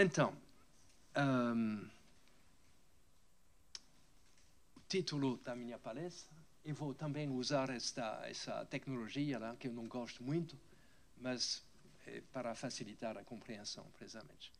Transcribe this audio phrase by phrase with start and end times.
[0.00, 0.32] Então,
[1.16, 1.88] um,
[4.76, 9.72] o título da minha palestra, eu vou também usar esta, essa tecnologia lá, que eu
[9.72, 10.56] não gosto muito,
[11.16, 11.64] mas
[12.06, 14.52] é para facilitar a compreensão, precisamente.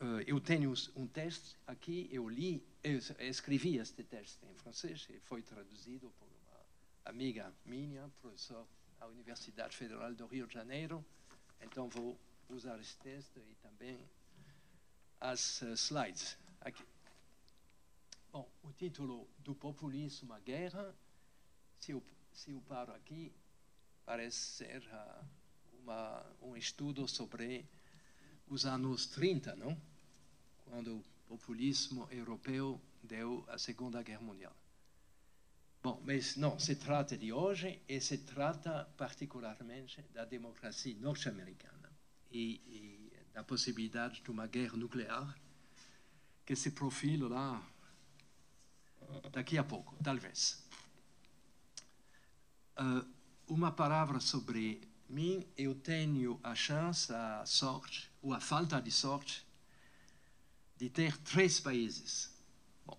[0.00, 5.18] Uh, eu tenho um texto aqui, eu li, eu escrevi este texto em francês, e
[5.18, 6.60] foi traduzido por uma
[7.06, 8.64] amiga minha, professora
[9.00, 11.04] da Universidade Federal do Rio de Janeiro,
[11.60, 12.16] então vou
[12.48, 13.98] usar esse texto e também
[15.20, 16.84] as uh, slides aqui.
[18.32, 20.94] Bom, o título do populismo à guerra,
[21.78, 23.32] se eu, se eu paro aqui,
[24.04, 25.24] parece ser uh,
[25.82, 27.66] uma, um estudo sobre
[28.46, 29.80] os anos 30, não?
[30.64, 34.54] Quando o populismo europeu deu a Segunda Guerra Mundial.
[35.82, 41.90] Bom, mas não, se trata de hoje e se trata particularmente da democracia norte-americana
[42.30, 42.97] e, e,
[43.38, 45.38] da possibilidade de uma guerra nuclear
[46.44, 47.62] que se profila lá
[49.30, 50.66] daqui a pouco, talvez.
[52.76, 53.08] Uh,
[53.46, 59.46] uma palavra sobre mim, eu tenho a chance, a sorte, ou a falta de sorte,
[60.76, 62.36] de ter três países.
[62.84, 62.98] Bom,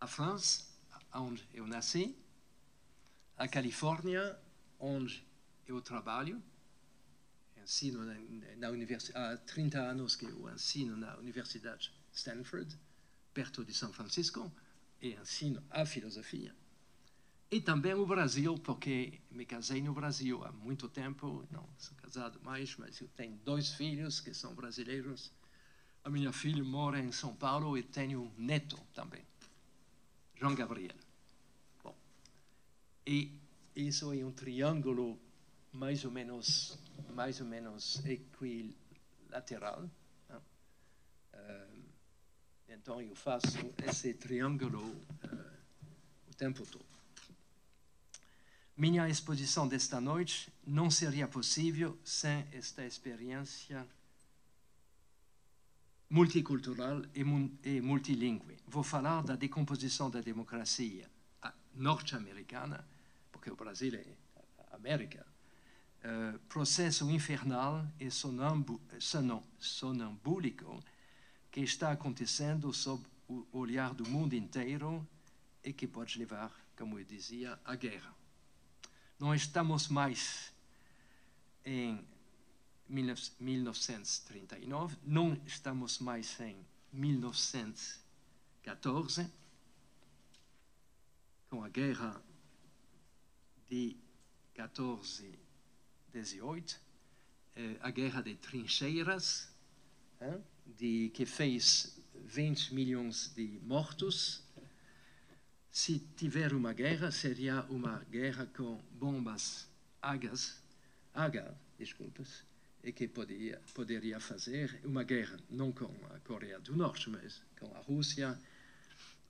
[0.00, 0.64] a França,
[1.12, 2.16] onde eu nasci,
[3.36, 4.38] a Califórnia,
[4.78, 5.26] onde
[5.66, 6.40] eu trabalho,
[7.66, 8.04] ensino
[8.56, 12.78] na, universidade, há 30 anos que eu ensino na Universidade Stanford,
[13.34, 14.52] perto de São Francisco,
[15.02, 16.54] e ensino a filosofia.
[17.50, 22.40] E também o Brasil, porque me casei no Brasil há muito tempo, não sou casado
[22.40, 25.32] mais, mas eu tenho dois filhos que são brasileiros.
[26.04, 29.24] A minha filha mora em São Paulo e tenho um neto também,
[30.36, 30.96] João Gabriel.
[31.82, 31.96] Bom,
[33.04, 33.32] e
[33.74, 35.20] isso é um triângulo
[35.72, 36.78] mais ou menos,
[37.12, 39.88] mais ou menos equilateral.
[41.32, 41.82] Uh,
[42.68, 44.96] então eu faço esse triângulo uh,
[46.28, 46.84] o tempo todo.
[48.76, 53.86] Minha exposição desta noite não seria possível sem esta experiência
[56.10, 58.58] multicultural e multilingüe.
[58.66, 61.10] Vou falar da decomposição da democracia
[61.74, 62.86] norte-americana,
[63.32, 64.04] porque o Brasil é
[64.72, 65.26] América.
[66.06, 68.08] Uh, processo infernal e
[69.58, 70.80] sonambúlico
[71.50, 75.04] que está acontecendo sob o olhar do mundo inteiro
[75.64, 78.14] e que pode levar, como eu dizia, à guerra.
[79.18, 80.52] Não estamos mais
[81.64, 82.06] em
[82.88, 86.56] 1939, não estamos mais em
[86.92, 89.28] 1914,
[91.50, 92.22] com a guerra
[93.68, 93.96] de
[94.54, 95.45] 14,
[96.16, 96.80] 18,
[97.56, 99.54] eh, a guerra de trincheiras,
[100.64, 104.42] de, que fez 20 milhões de mortos
[105.70, 109.68] se tiver uma guerra, seria uma guerra com bombas
[110.00, 110.62] agas,
[111.12, 112.44] aga, desculpas,
[112.82, 117.66] e que poderia, poderia fazer uma guerra não com a Coreia do Norte, mas com
[117.76, 118.40] a Rússia,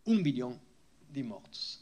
[0.06, 0.60] um bilhão
[1.10, 1.80] de mortos.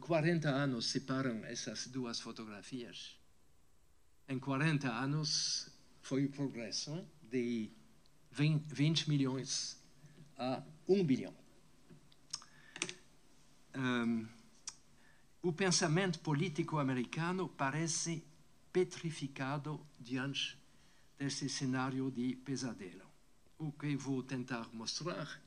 [0.00, 3.16] 40 anos separam essas duas fotografias.
[4.28, 5.70] Em 40 anos
[6.00, 7.70] foi o progresso de
[8.30, 9.82] 20 milhões
[10.36, 11.44] a 1 bilhão
[13.74, 14.26] um,
[15.42, 18.24] o pensamento político americano parece
[18.72, 20.58] petrificado diante
[21.18, 23.04] desse cenário de pesadelo.
[23.58, 25.40] O que vou tentar mostrar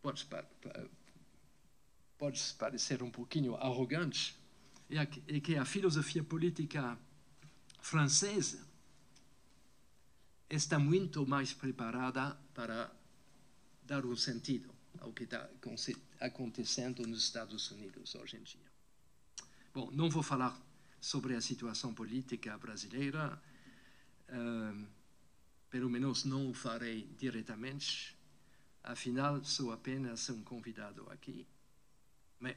[0.00, 0.26] pode,
[2.16, 4.36] pode parecer um pouquinho arrogante,
[4.88, 6.98] é que a filosofia política
[7.84, 8.66] francesa
[10.48, 12.90] está muito mais preparada para
[13.82, 15.50] dar um sentido ao que está
[16.18, 18.72] acontecendo nos Estados Unidos hoje em dia.
[19.74, 20.58] Bom, não vou falar
[20.98, 23.40] sobre a situação política brasileira,
[24.30, 24.86] uh,
[25.68, 28.16] pelo menos não o farei diretamente,
[28.82, 31.46] afinal sou apenas um convidado aqui.
[32.40, 32.56] Mas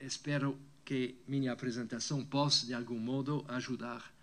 [0.00, 4.14] espero que minha apresentação possa, de algum modo, ajudar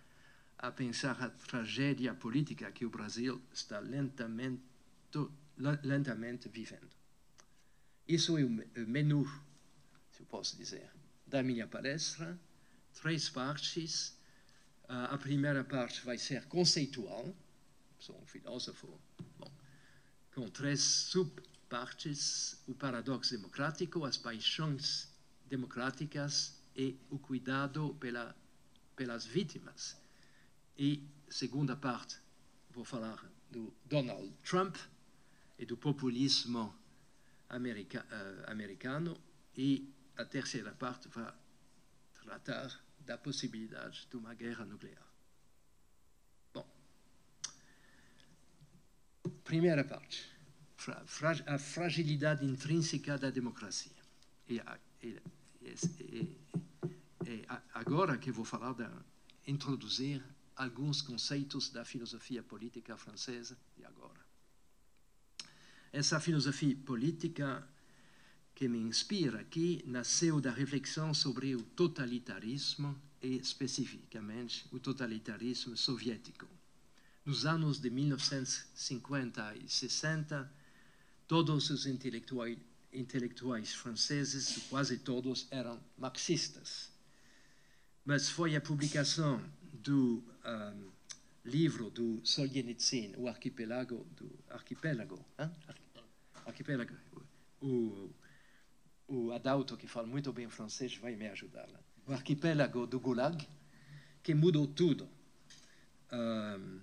[0.56, 4.62] a pensar a tragédia política que o Brasil está lentamente,
[5.82, 6.88] lentamente vivendo.
[8.08, 9.26] Isso é o menu,
[10.10, 10.90] se eu posso dizer,
[11.26, 12.40] da minha palestra.
[12.94, 14.16] Três partes.
[14.88, 17.36] a primeira parte vai ser conceitual.
[17.98, 18.98] Sou um filósofo.
[19.38, 19.52] Bom,
[20.34, 25.13] com três subpartes: o paradoxo democrático, as paixões
[25.54, 28.36] democráticas e o cuidado pela,
[28.96, 29.96] pelas vítimas.
[30.76, 32.18] E segunda parte,
[32.70, 34.76] vou falar do Donald Trump
[35.56, 36.74] e do populismo
[37.48, 39.16] america, uh, americano,
[39.56, 41.32] e a terceira parte vai
[42.24, 42.68] tratar
[42.98, 45.06] da possibilidade de uma guerra nuclear.
[46.52, 46.66] Bom,
[49.44, 50.28] primeira parte,
[51.46, 54.02] a fragilidade intrínseca da democracia.
[54.48, 54.60] E,
[55.00, 55.43] e, e
[57.72, 58.86] agora que vou falar de
[59.46, 60.22] introduzir
[60.56, 64.24] alguns conceitos da filosofia política francesa de agora.
[65.92, 67.68] Essa filosofia política
[68.54, 76.46] que me inspira aqui nasceu da reflexão sobre o totalitarismo e, especificamente, o totalitarismo soviético.
[77.24, 80.52] Nos anos de 1950 e 60,
[81.26, 82.58] todos os intelectuais,
[82.94, 86.90] intelectuais franceses, quase todos, eram marxistas.
[88.04, 89.42] Mas foi a publicação
[89.72, 90.90] do um,
[91.44, 95.50] livro do Solzhenitsyn, o arquipélago do arquipélago, hein?
[96.46, 96.94] arquipélago,
[97.60, 98.10] o,
[99.08, 101.66] o Adalto, que fala muito bem francês, vai me ajudar.
[101.66, 101.78] Né?
[102.06, 103.46] O arquipélago do Gulag,
[104.22, 105.08] que mudou tudo.
[106.12, 106.80] Um,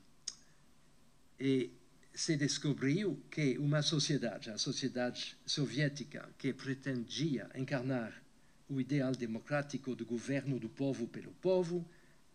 [1.40, 1.72] e
[2.13, 8.22] se descobriu que uma sociedade, a sociedade soviética, que pretendia encarnar
[8.69, 11.86] o ideal democrático do governo do povo pelo povo,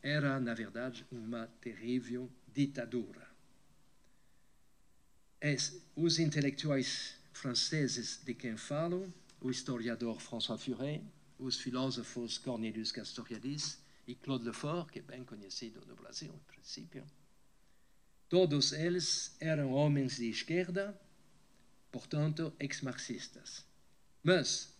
[0.02, 3.26] era, na verdade, uma terrível ditadura.
[5.94, 11.02] Os intelectuais franceses de quem falo, o historiador François Furet,
[11.38, 17.04] os filósofos Cornelius Castoriadis e Claude Lefort, que é bem conhecido no Brasil, em princípio,
[18.28, 20.98] todos eles eram homens de esquerda,
[21.90, 23.64] portanto, ex-marxistas.
[24.22, 24.74] Mas,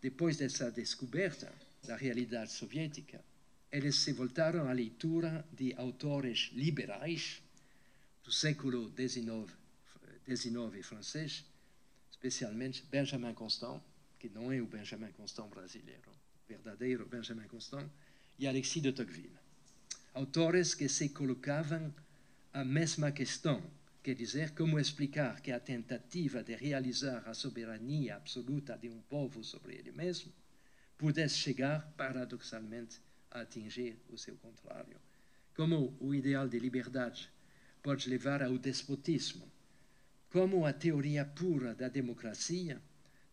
[0.00, 1.52] depois dessa descoberta
[1.86, 3.24] da realidade soviética,
[3.72, 7.42] eles se voltaram à leitura de autores liberais
[8.22, 9.50] do século XIX,
[10.28, 11.44] XIX francês,
[12.10, 13.80] especialmente Benjamin Constant,
[14.18, 16.10] que não é o Benjamin Constant brasileiro,
[16.46, 17.88] verdadeiro Benjamin Constant,
[18.38, 19.38] e Alexis de Tocqueville.
[20.12, 21.94] Autores que se colocavam
[22.52, 23.62] a mesma questão,
[24.02, 29.44] quer dizer, como explicar que a tentativa de realizar a soberania absoluta de um povo
[29.44, 30.32] sobre ele mesmo
[30.98, 33.00] pudesse chegar, paradoxalmente,
[33.30, 34.98] a atingir o seu contrário.
[35.54, 37.30] Como o ideal de liberdade
[37.80, 39.48] pode levar ao despotismo,
[40.28, 42.82] como a teoria pura da democracia,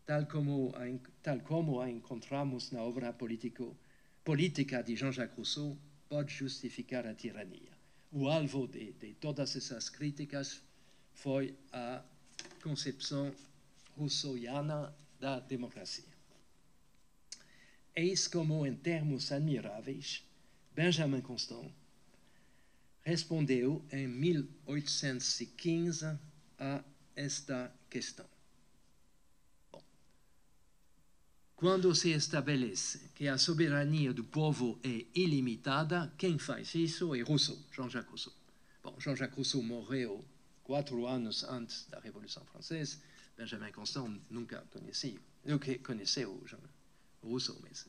[0.06, 0.84] tal como a,
[1.24, 3.76] tal como a encontramos na obra político,
[4.24, 5.78] política de Jean-Jacques Rousseau,
[6.08, 7.77] pode justificar a tirania.
[8.12, 10.62] O alvo de, de todas essas críticas
[11.14, 12.04] foi a
[12.62, 13.34] concepção
[13.98, 16.06] rousseauiana da democracia.
[17.96, 20.24] Eis como, em termos admiráveis,
[20.76, 21.72] Benjamin Constant
[23.04, 26.20] respondeu em 1815
[26.60, 26.84] a
[27.16, 28.28] esta questão.
[29.72, 29.82] Bom,
[31.58, 37.58] quando se estabelece que a soberania do povo é ilimitada, quem faz isso é Rousseau,
[37.76, 38.34] Jean-Jacques Rousseau.
[38.84, 40.24] Bom, Jean-Jacques Rousseau morreu
[40.64, 43.00] quatro anos antes da Revolução Francesa.
[43.36, 46.40] Benjamin Constant nunca conhecia, nunca conheceu
[47.24, 47.88] Rousseau, mas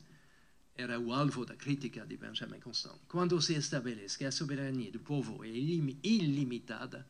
[0.75, 2.97] era o alvo da crítica de Benjamin Constant.
[3.07, 7.07] Quando se estabelece que a soberania do povo é ilimitada,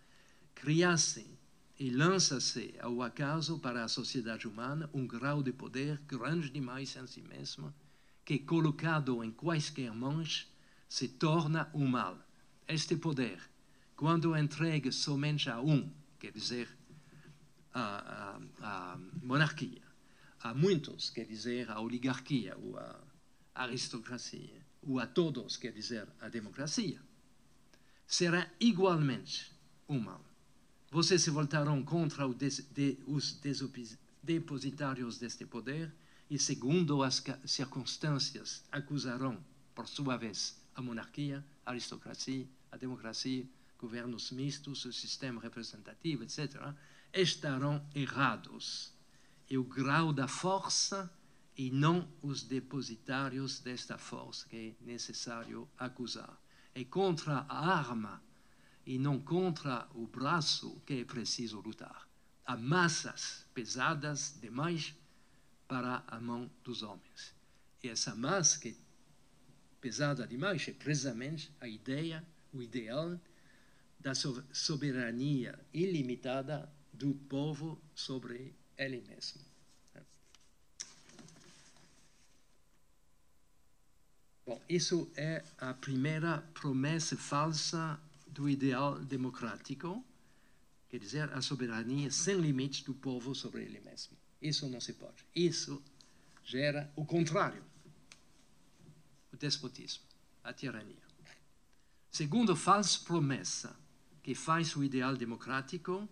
[0.53, 1.38] cria-se
[1.79, 7.07] e lança-se ao acaso para a sociedade humana um grau de poder grande demais em
[7.07, 7.73] si mesmo,
[8.25, 10.53] que, colocado em quaisquer mãos,
[10.89, 12.19] se torna um mal.
[12.67, 13.39] Este poder,
[13.95, 16.67] quando entregue somente a um, quer dizer,
[17.73, 19.81] a, a, a monarquia,
[20.41, 22.99] a muitos, quer dizer, a oligarquia ou a
[23.55, 27.01] aristocracia, ou a todos, quer dizer, a democracia,
[28.05, 29.49] será igualmente
[29.87, 30.28] um mal.
[30.91, 33.39] Vocês se voltarão contra os
[34.23, 35.93] depositários deste poder
[36.27, 39.37] e, segundo as circunstâncias, acusarão,
[39.75, 43.45] por sua vez, a monarquia, a aristocracia, a democracia,
[43.77, 46.73] governos mistos, o sistema representativo, etc.,
[47.13, 48.91] estarão errados
[49.47, 51.11] e o grau da força
[51.55, 56.35] e não os depositários desta força que é necessário acusar.
[56.73, 58.21] É contra a arma
[58.89, 62.09] e não contra o braço que é preciso lutar.
[62.43, 64.95] Há massas pesadas demais
[65.67, 67.35] para a mão dos homens.
[67.83, 68.75] E essa massa que é
[69.79, 73.21] pesada demais é precisamente a ideia, o ideal
[73.99, 79.39] da soberania ilimitada do povo sobre ele mesmo.
[84.47, 88.01] Bom, isso é a primeira promessa falsa
[88.39, 90.01] do ideal democrático,
[90.87, 94.15] quer dizer, a soberania sem limites do povo sobre ele mesmo.
[94.41, 95.25] Isso não se pode.
[95.35, 95.83] Isso
[96.41, 97.61] gera o contrário:
[99.33, 100.05] o despotismo,
[100.41, 101.03] a tirania.
[102.09, 103.77] Segundo falsa promessa
[104.23, 106.07] que faz o ideal democrático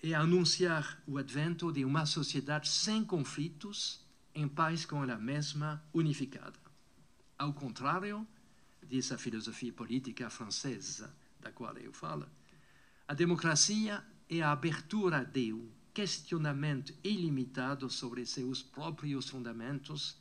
[0.00, 6.60] é anunciar o advento de uma sociedade sem conflitos, em paz com ela mesma, unificada.
[7.36, 8.24] Ao contrário,
[8.88, 11.12] diz a filosofia política francesa,
[11.46, 12.26] da qual eu falo,
[13.06, 20.18] a democracia é a abertura de um questionamento ilimitado sobre seus próprios fundamentos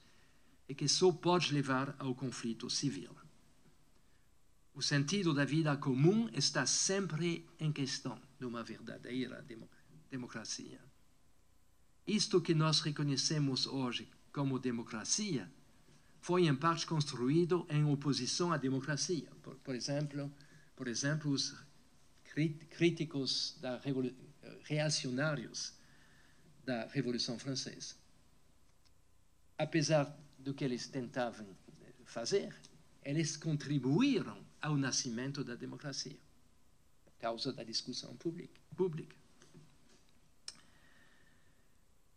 [0.69, 3.13] e que só pode levar ao conflito civil.
[4.73, 9.43] O sentido da vida comum está sempre em questão numa verdadeira
[10.09, 10.79] democracia.
[12.05, 15.51] Isto que nós reconhecemos hoje como democracia
[16.21, 19.29] foi em parte construído em oposição à democracia.
[19.41, 20.31] Por, por exemplo,
[20.75, 21.55] por exemplo, os
[22.69, 23.81] críticos da
[24.63, 25.73] reacionários
[26.65, 27.95] da Revolução Francesa.
[29.57, 31.55] Apesar do que eles tentavam
[32.03, 32.53] fazer,
[33.03, 36.19] eles contribuíram ao nascimento da democracia,
[37.05, 39.15] por causa da discussão pública.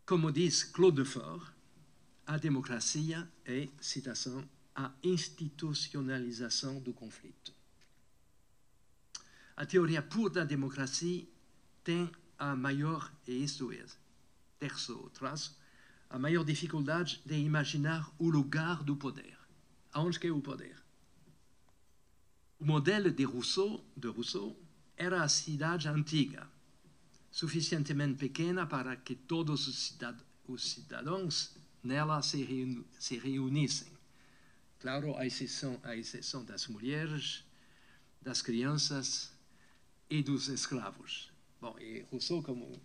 [0.05, 1.53] Como diz Claude Fort,
[2.25, 7.58] a democracia é, citação, a institucionalização do conflito.
[9.59, 11.27] A teoria pura da democracia
[11.83, 13.85] tem a maior, e isto é,
[14.57, 15.59] terceiro traço,
[16.09, 19.37] a maior dificuldade de imaginar o lugar do poder.
[19.91, 20.81] Aonde que é o poder?
[22.57, 24.57] O modelo de Rousseau, de Rousseau
[24.95, 26.47] era a cidade antiga,
[27.29, 29.97] suficientemente pequena para que todos os,
[30.47, 33.91] os cidadãos nela se, se reunissem.
[34.79, 37.43] Claro, à exceção, à exceção das mulheres,
[38.21, 39.37] das crianças
[40.09, 41.31] e dos escravos.
[41.61, 42.81] Bom, e Rousseau, como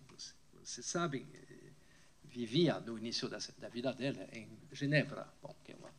[0.53, 1.27] vocês sabem,
[2.23, 5.91] vivia no início da, da vida dele em Genebra, bom, que é uma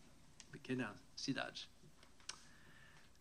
[0.52, 1.68] pequena cidade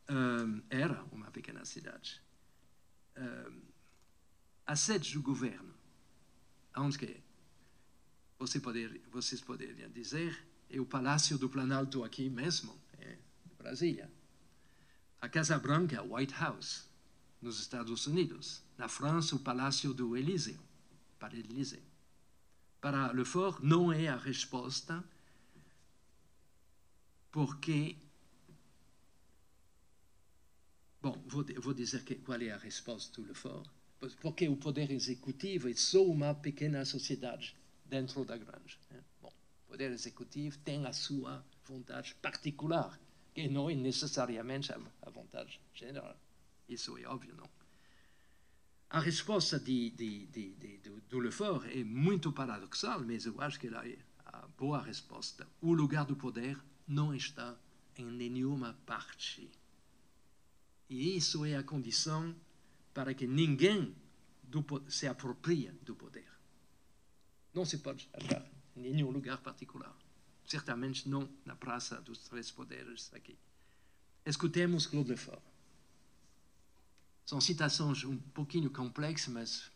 [0.10, 2.22] um, era uma pequena cidade.
[3.18, 3.62] Um,
[4.66, 5.74] a sede do governo,
[6.76, 7.22] onde que é?
[8.38, 13.18] Você poder, vocês poderiam dizer, é o Palácio do Planalto aqui mesmo, é
[13.58, 14.12] Brasília.
[15.22, 16.90] A Casa Branca, White House,
[17.46, 18.64] nos Estados Unidos.
[18.76, 20.60] Na França, o Palácio do Elíseo,
[21.20, 21.82] para Elíseo.
[22.82, 25.04] Para Lefort, não é a resposta,
[27.32, 27.96] porque
[31.02, 33.70] Bom, vou, vou dizer que, qual é a resposta do Lefort.
[34.22, 38.80] Porque o poder executivo é só uma pequena sociedade dentro da grande.
[38.90, 39.04] Né?
[39.22, 39.32] Bom,
[39.68, 43.00] o poder executivo tem a sua vontade particular,
[43.36, 46.18] que não é necessariamente a, vontade geral.
[46.68, 47.50] Isso é óbvio, não?
[48.90, 50.78] A resposta de, de, de, de,
[51.10, 55.48] do Lefort é muito paradoxal, mas eu acho que ela é a boa resposta.
[55.62, 56.58] O lugar do poder
[56.88, 57.58] não está
[57.98, 59.52] em nenhuma parte
[60.90, 62.36] e isso é a condição
[62.94, 63.96] para que ninguém
[64.44, 66.28] do, se aproprie do poder.
[67.54, 68.46] Não se pode achar
[68.76, 69.96] em nenhum lugar particular.
[70.46, 73.38] Certamente não na Praça dos Três Poderes aqui.
[74.26, 75.42] Escutemos Claude Lefort.
[77.26, 79.72] São citações um pouquinho complexas, mas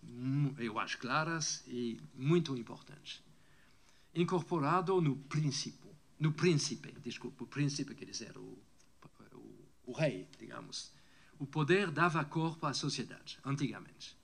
[0.59, 3.23] eu acho claras e muito importantes.
[4.13, 5.89] Incorporado no princípio,
[6.19, 8.61] no príncipe, desculpa, o príncipe quer dizer o, o,
[9.87, 10.91] o rei, digamos,
[11.39, 14.15] o poder dava corpo à sociedade, antigamente.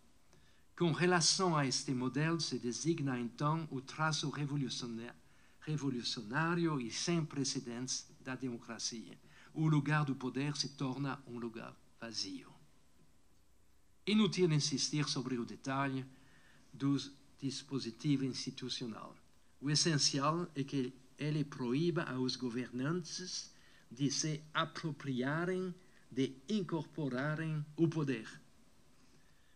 [0.78, 8.36] Com relação a este modelo, se designa então o traço revolucionário e sem precedentes da
[8.36, 9.18] democracia.
[9.54, 12.55] O lugar do poder se torna um lugar vazio.
[14.08, 16.06] Inútil insistir sobre o detalhe
[16.72, 16.96] do
[17.40, 19.16] dispositivo institucional.
[19.60, 23.52] O essencial é que ele proíba aos governantes
[23.90, 25.74] de se apropriarem
[26.12, 28.30] de incorporarem o poder.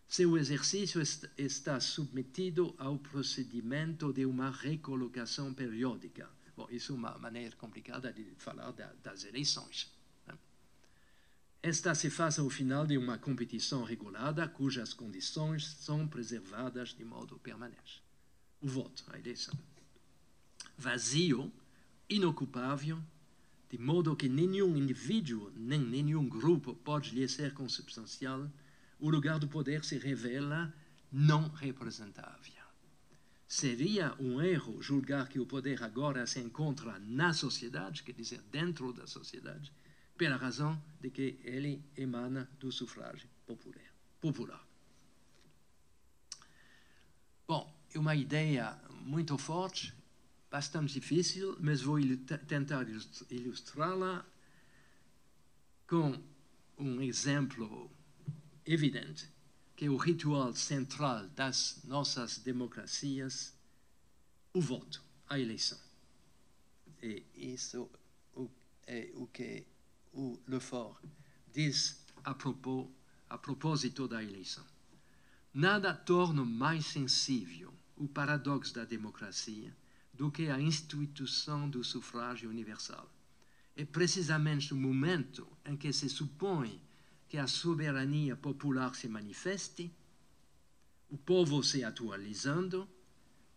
[0.07, 1.01] Seu exercício
[1.37, 6.29] está submetido ao procedimento de uma recolocação periódica.
[6.57, 9.98] Bom, isso é uma maneira complicada de falar das eleições.
[11.61, 17.37] Esta se faz ao final de uma competição regulada, cujas condições são preservadas de modo
[17.37, 18.01] permanente.
[18.61, 19.53] O voto, a eleição.
[20.77, 21.51] Vazio,
[22.09, 23.03] inocupável,
[23.69, 28.49] de modo que nenhum indivíduo nem nenhum grupo pode lhe ser consubstancial,
[28.97, 30.73] o lugar do poder se revela
[31.11, 32.53] não representável.
[33.45, 38.93] Seria um erro julgar que o poder agora se encontra na sociedade, quer dizer, dentro
[38.93, 39.73] da sociedade,
[40.19, 43.95] pela razão de que ele emana do sufrágio popular.
[44.19, 44.67] popular.
[47.47, 49.93] Bom, é uma ideia muito forte,
[50.51, 51.97] bastante difícil, mas vou
[52.49, 52.85] tentar
[53.29, 54.25] ilustrá-la
[55.87, 56.21] com
[56.77, 57.89] um exemplo
[58.65, 59.25] evidente,
[59.73, 63.55] que é o ritual central das nossas democracias,
[64.53, 65.79] o voto, a eleição.
[67.01, 67.89] E isso
[68.85, 69.65] é o que
[70.13, 71.03] o Lefort
[71.51, 72.87] diz a, propos,
[73.41, 74.65] propósito da eleição.
[75.53, 79.75] Nada torna mais sensível o paradoxo da democracia
[80.13, 83.09] do que a instituição do sufrágio universal.
[83.75, 86.81] É precisamente no momento em que se supõe
[87.27, 89.91] que a soberania popular se manifeste,
[91.09, 92.87] o povo se atualizando,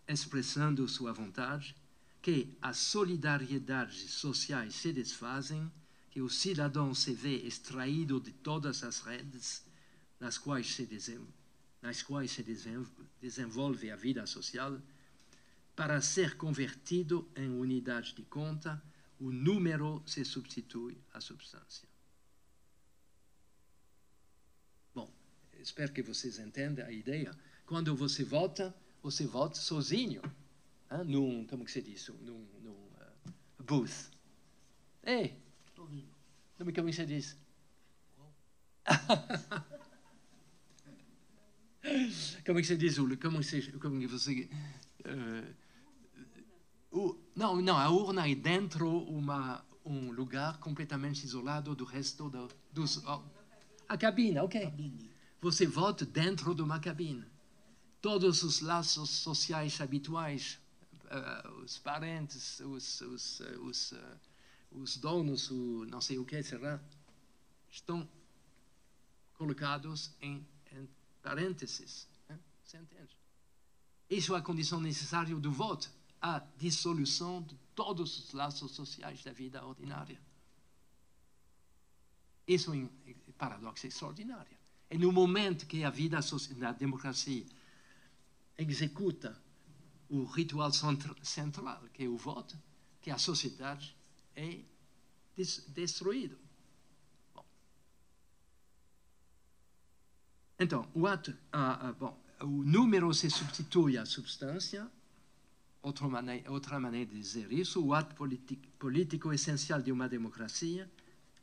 [0.06, 1.74] expressando sua vontade,
[2.20, 5.70] que as solidariedades sociais se desfazem,
[6.12, 9.64] que o cidadão se vê extraído de todas as redes
[10.20, 10.86] nas quais se,
[11.80, 12.44] nas quais se
[13.18, 14.78] desenvolve a vida social,
[15.74, 18.80] para ser convertido em unidade de conta,
[19.18, 21.88] o número se substitui à substância.
[24.94, 25.10] Bom,
[25.60, 27.34] espero que vocês entendam a ideia.
[27.64, 30.20] Quando você vota, você vota sozinho
[30.90, 34.10] hein, num, como que se diz, num, num uh, booth.
[35.02, 35.41] Ei,
[36.74, 37.38] como que se diz?
[42.46, 44.48] como que se diz, como, se, como você...
[45.04, 45.54] Uh,
[46.96, 52.48] uh, não, não, a urna é dentro uma, um lugar completamente isolado do resto do,
[52.72, 52.98] dos...
[53.06, 53.22] Oh,
[53.88, 54.72] a cabine, ok.
[55.40, 57.24] Você vota dentro de uma cabine.
[58.00, 60.60] Todos os laços sociais habituais
[61.12, 64.31] uh, os parentes, os, os, os, uh, os
[64.96, 66.80] donos, o não sei o que será,
[67.70, 68.08] estão
[69.34, 70.88] colocados em, em
[71.22, 72.08] parênteses.
[72.28, 72.38] Né?
[72.64, 73.16] Você entende?
[74.08, 79.32] Isso é a condição necessária do voto, a dissolução de todos os laços sociais da
[79.32, 80.20] vida ordinária.
[82.46, 82.88] Isso é um
[83.38, 84.56] paradoxo extraordinário.
[84.90, 86.20] E no momento que a vida
[86.56, 87.46] da democracia
[88.58, 89.40] executa
[90.08, 92.58] o ritual central, que é o voto,
[93.00, 93.96] que a sociedade
[94.36, 94.60] é
[95.68, 96.36] destruída.
[97.34, 97.44] Bom.
[100.58, 104.90] Então, o ato, ah, ah, bom, o número se substitui à substância,
[105.82, 108.14] outra maneira, outra maneira de dizer isso, o ato
[108.78, 110.90] político essencial de uma democracia,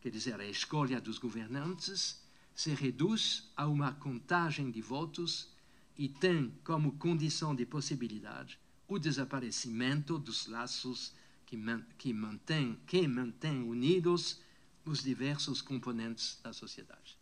[0.01, 2.23] quer dizer, a escolha dos governantes,
[2.55, 5.49] se reduz a uma contagem de votos
[5.97, 11.13] e tem como condição de possibilidade o desaparecimento dos laços
[11.49, 11.57] que,
[11.97, 14.39] que, mantém, que mantém unidos
[14.85, 17.17] os diversos componentes da sociedade.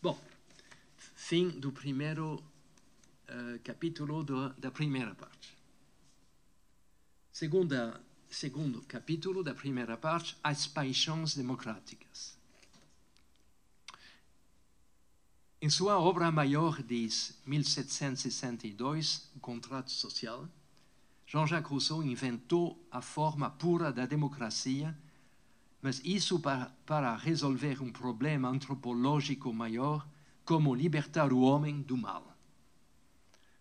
[0.00, 0.16] Bom,
[1.16, 5.52] fim do primeiro uh, capítulo do, da primeira parte.
[7.32, 12.38] Segunda, segundo capítulo da primeira parte, as paixões democráticas.
[15.60, 17.08] Em sua obra maior de
[17.44, 20.48] 1762, O Contrato Social,
[21.34, 24.96] Jean-Jacques Rousseau inventou a forma pura da democracia,
[25.82, 30.06] mas isso para, para resolver um problema antropológico maior,
[30.44, 32.36] como libertar o homem do mal.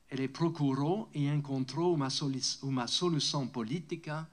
[0.07, 2.09] Ele procurou e encontrou uma,
[2.61, 4.29] uma solução política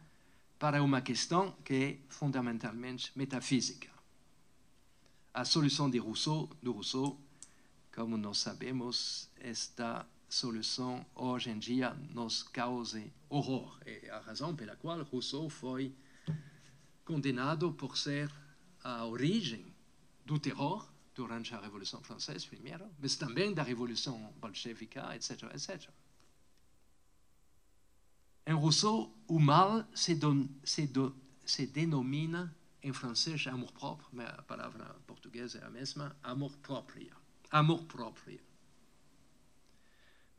[0.59, 3.89] para uma questão que é fundamentalmente metafísica.
[5.33, 7.19] A solução de Rousseau, do Rousseau
[7.95, 13.79] como nós sabemos, esta solução hoje em dia nos causa horror.
[13.85, 15.95] É a razão pela qual Rousseau foi
[17.05, 18.33] condenado por ser
[18.83, 19.75] a origem
[20.25, 25.91] do terror durante a Revolução Francesa, primeiro, mas também da Revolução Bolchevica, etc., etc.
[28.47, 31.15] Em Rousseau, o mal se, don, se, do,
[31.45, 38.41] se denomina, em francês, amor-propre, mas a palavra portuguesa é a mesma, amor próprio.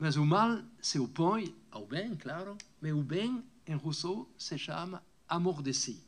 [0.02, 5.00] Mas o mal se opõe ao bem, claro, mas o bem, em Rousseau, se chama
[5.28, 6.02] amor de si,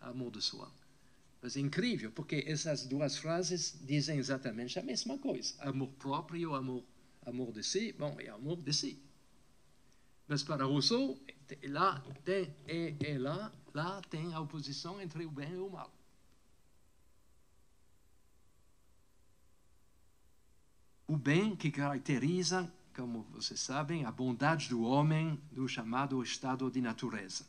[0.00, 0.68] amor de soi.
[1.42, 5.54] Mas é incrível, porque essas duas frases dizem exatamente a mesma coisa.
[5.58, 6.84] Amor próprio, amor,
[7.26, 9.02] amor de si, bom, é amor de si.
[10.28, 11.18] Mas para Rousseau,
[11.64, 15.92] lá tem, é, é lá, lá tem a oposição entre o bem e o mal.
[21.12, 26.80] o bem que caracteriza, como vocês sabem, a bondade do homem do chamado estado de
[26.80, 27.46] natureza.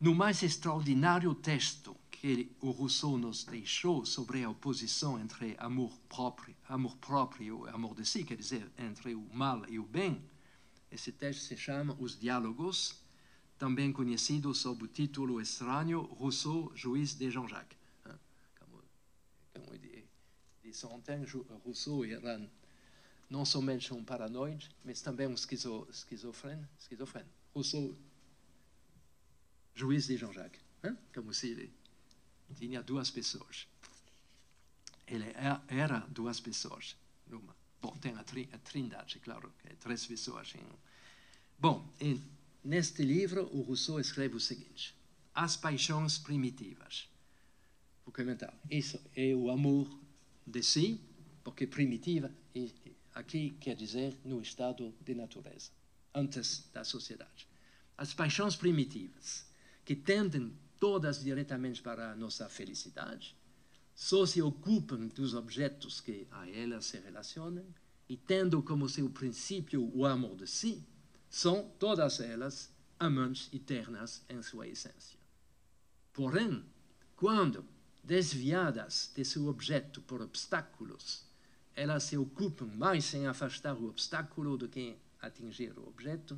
[0.00, 6.56] No mais extraordinário texto que o Rousseau nos deixou sobre a oposição entre amor próprio,
[6.68, 10.24] amor próprio e amor de si, quer dizer, entre o mal e o bem,
[10.90, 13.02] esse texto se chama Os Diálogos,
[13.58, 17.78] também conhecido sob o título estranho Rousseau, juiz de Jean-Jacques.
[18.58, 18.82] Como,
[19.52, 19.78] como
[20.62, 21.24] disse ontem,
[21.64, 22.50] Rousseau era
[23.28, 27.28] não somente um paranoide, mas também um esquizo, esquizofreno, esquizofreno.
[27.54, 27.96] Rousseau,
[29.74, 30.60] juiz de Jean-Jacques,
[31.14, 31.72] como se ele
[32.56, 33.66] tinha duas pessoas.
[35.06, 37.56] Ele é, era duas pessoas numa.
[37.80, 40.66] Bom, tem a, tri, a trindade, claro, que é três pessoas em
[41.58, 41.92] Bom,
[42.62, 44.94] neste livro, o Rousseau escreve o seguinte:
[45.34, 47.08] As paixões primitivas.
[48.04, 48.56] Vou comentar.
[48.70, 49.88] Isso é o amor
[50.46, 51.00] de si,
[51.42, 52.32] porque primitiva
[53.18, 55.72] aqui quer dizer no estado de natureza,
[56.14, 57.48] antes da sociedade.
[57.96, 59.44] As paixões primitivas,
[59.84, 63.36] que tendem todas diretamente para a nossa felicidade,
[63.92, 67.66] só se ocupam dos objetos que a elas se relacionam
[68.08, 70.86] e tendo como seu princípio o amor de si,
[71.28, 75.18] são todas elas amantes eternas em sua essência.
[76.12, 76.64] Porém,
[77.16, 77.64] quando
[78.04, 81.27] desviadas de seu objeto por obstáculos,
[81.78, 86.36] elas se ocupam mais em afastar o obstáculo do que atingir o objeto,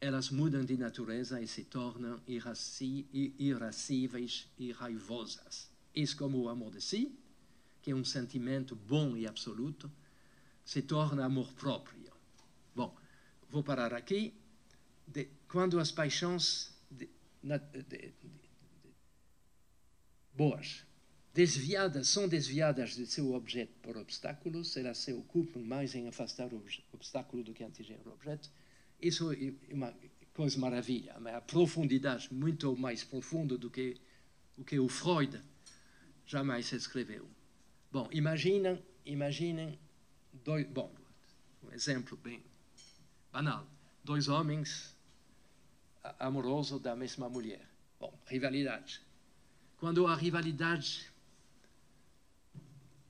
[0.00, 2.18] elas mudam de natureza e se tornam
[3.38, 5.70] irascíveis e raivosas.
[5.94, 7.14] Isso como o amor de si,
[7.82, 9.92] que é um sentimento bom e absoluto,
[10.64, 12.10] se torna amor próprio.
[12.74, 12.96] Bom,
[13.50, 14.32] vou parar aqui.
[15.06, 17.10] De, quando as paixões de,
[17.42, 18.14] de,
[20.32, 20.86] boas,
[21.36, 26.64] desviadas, são desviadas de seu objeto por obstáculos, elas se ocupam mais em afastar o
[26.94, 28.50] obstáculo do que atingir o objeto,
[28.98, 29.94] isso é uma
[30.32, 34.00] coisa maravilha, mas a profundidade muito mais profunda do que
[34.56, 35.38] o que o Freud
[36.24, 37.28] jamais escreveu.
[37.92, 39.78] Bom, imaginem, imaginem
[40.32, 40.90] dois, bom,
[41.62, 42.42] um exemplo bem
[43.30, 43.66] banal,
[44.02, 44.96] dois homens
[46.18, 47.68] amorosos da mesma mulher.
[48.00, 49.02] Bom, rivalidade.
[49.76, 51.14] Quando a rivalidade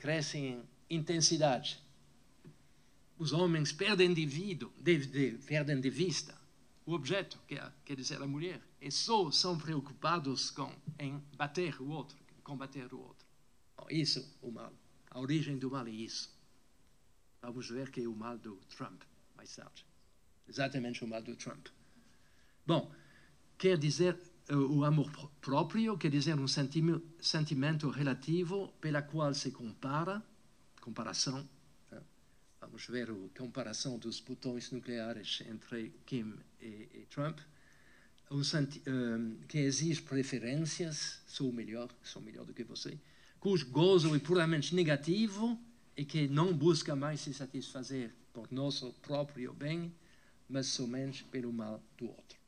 [0.07, 1.83] cresce em intensidade,
[3.19, 6.33] os homens perdem de, de, de, perdem de vista
[6.85, 11.83] o objeto, que é, quer dizer, a mulher, e só são preocupados com em bater
[11.83, 13.27] o outro, combater o outro.
[13.91, 14.73] Isso, o mal.
[15.11, 16.33] A origem do mal é isso.
[17.43, 19.03] Vamos ver que é o mal do Trump
[19.37, 19.85] mais tarde.
[20.49, 21.67] Exatamente o mal do Trump.
[22.65, 22.95] Bom,
[23.59, 24.17] quer dizer,
[24.51, 30.23] o amor próprio quer dizer um sentimento relativo pela qual se compara,
[30.81, 31.49] comparação,
[32.61, 37.39] vamos ver a comparação dos botões nucleares entre Kim e, e Trump,
[38.31, 42.99] um, um, que exige preferências, sou melhor, sou melhor do que você,
[43.41, 45.59] cujo gozo é puramente negativo
[45.97, 49.93] e que não busca mais se satisfazer por nosso próprio bem,
[50.49, 52.39] mas somente pelo mal do outro.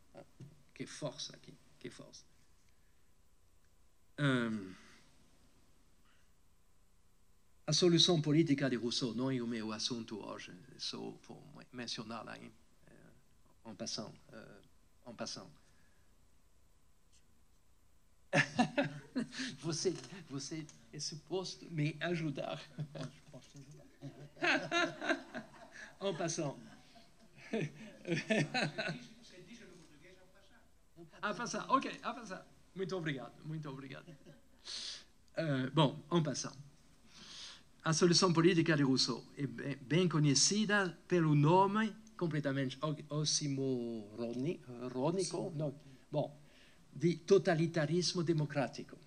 [0.74, 1.57] Que força aqui,
[1.88, 2.24] que força.
[4.18, 4.74] Um,
[7.66, 12.52] a solução política de Rousseau não é o meu assunto hoje, só vou mencioná-la em,
[13.66, 14.12] en passant.
[14.28, 15.50] Uh, en passant.
[19.60, 19.94] você,
[20.28, 22.60] você é suposto me ajudar.
[26.00, 26.56] en passant.
[31.22, 32.46] a passar, ok, a passar.
[32.74, 34.08] Muito obrigado, muito obrigado.
[35.36, 36.56] Uh, bom, en passant.
[37.84, 42.78] A solução política de Rousseau é bem conhecida pelo nome completamente
[43.08, 45.74] ossimorônico, não,
[46.10, 46.36] bom,
[46.92, 48.98] de totalitarismo democrático.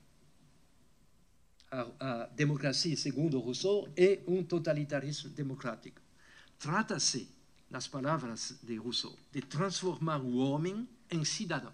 [1.70, 6.02] A, a, democracia, segundo Rousseau, é um totalitarismo democrático.
[6.58, 7.30] Trata-se,
[7.70, 11.74] nas palavras de Rousseau, de transformar o homem em cidadão.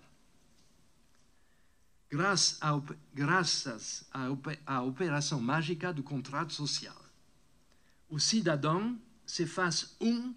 [2.09, 4.05] Graças
[4.65, 6.95] à, operação mágica do contrato social,
[8.09, 10.33] o cidadão se faz um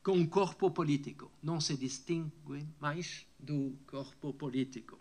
[0.00, 4.96] com o corpo político, não se distingue mais do corpo político.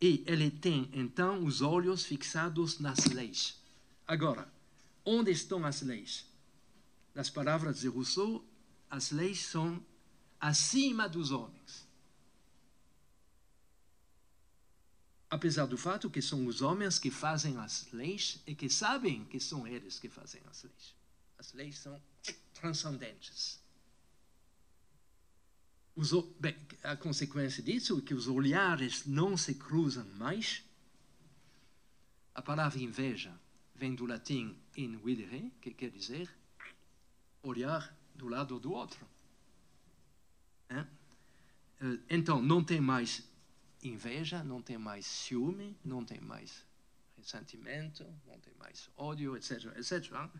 [0.00, 3.62] E ele tem então os olhos fixados nas leis.
[4.04, 4.52] Agora,
[5.04, 6.26] onde estão as leis?
[7.14, 8.44] Nas palavras de Rousseau,
[8.90, 9.80] as leis são
[10.40, 11.81] acima dos homens.
[15.32, 19.40] Apesar do fato que são os homens que fazem as leis e que sabem que
[19.40, 20.94] são eles que fazem as leis.
[21.38, 21.98] As leis são
[22.52, 23.58] transcendentes.
[25.96, 30.62] Os, bem, a consequência disso é que os olhares não se cruzam mais.
[32.34, 33.34] A palavra inveja
[33.74, 36.28] vem do latim invidere, que quer dizer
[37.42, 39.08] olhar do lado do outro.
[40.68, 40.84] É?
[42.10, 43.31] Então, não tem mais
[43.82, 46.64] inveja, não tem mais ciúme, não tem mais
[47.16, 50.30] ressentimento, não tem mais ódio, etc, etc.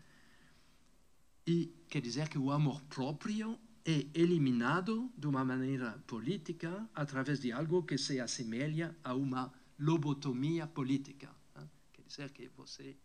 [1.45, 7.51] E quer dizer que o amor próprio é eliminado de uma maneira política através de
[7.51, 11.29] algo que se assemelha a uma lobotomia política.
[11.55, 11.67] Né?
[11.91, 12.95] Quer dizer que você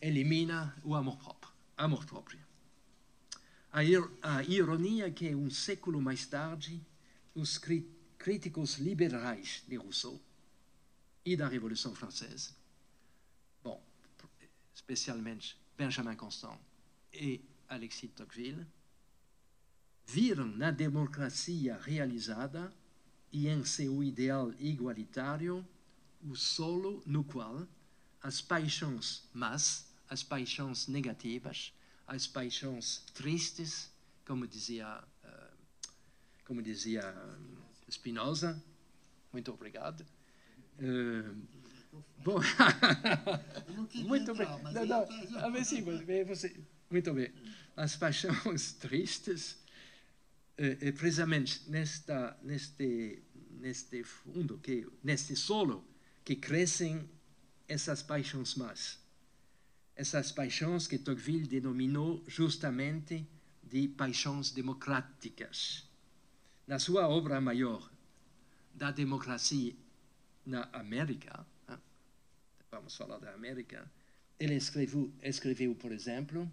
[0.00, 1.52] elimina o amor próprio.
[1.76, 2.38] Amor próprio.
[3.72, 6.80] A, ir, a ironia é que um século mais tarde,
[7.34, 7.58] os
[8.18, 10.20] críticos liberais de Rousseau
[11.24, 12.50] e da Revolução Francesa,
[13.62, 13.82] bom,
[14.74, 16.58] especialmente Benjamin Constant
[17.12, 18.66] e Alexis Tocqueville,
[20.06, 22.72] viram na democracia realizada
[23.30, 25.66] e em seu ideal igualitário
[26.22, 27.68] o solo no qual
[28.22, 31.72] as paixões más, as paixões negativas,
[32.06, 33.90] as paixões tristes,
[34.26, 35.88] como dizia, uh,
[36.44, 37.02] como dizia
[37.90, 38.62] Spinoza.
[39.32, 40.04] Muito obrigado.
[40.80, 41.34] Uh,
[42.18, 42.40] bom,
[44.06, 44.46] muito bem.
[44.72, 45.06] Não, não,
[45.38, 46.54] ah, mas sim, mas você,
[46.90, 47.32] muito bem.
[47.76, 49.58] As paixões tristes
[50.56, 53.22] é, é precisamente nesta, neste,
[53.52, 55.84] neste fundo, que, neste solo,
[56.24, 57.08] que crescem
[57.66, 58.98] essas paixões más.
[59.94, 63.26] Essas paixões que Tocqueville denominou justamente
[63.62, 65.87] de paixões democráticas.
[66.68, 67.90] Na sua obra maior,
[68.74, 69.74] da democracia
[70.44, 71.78] na América, né?
[72.70, 73.90] vamos falar da América,
[74.38, 76.46] ele escreveu, escreveu, por exemplo,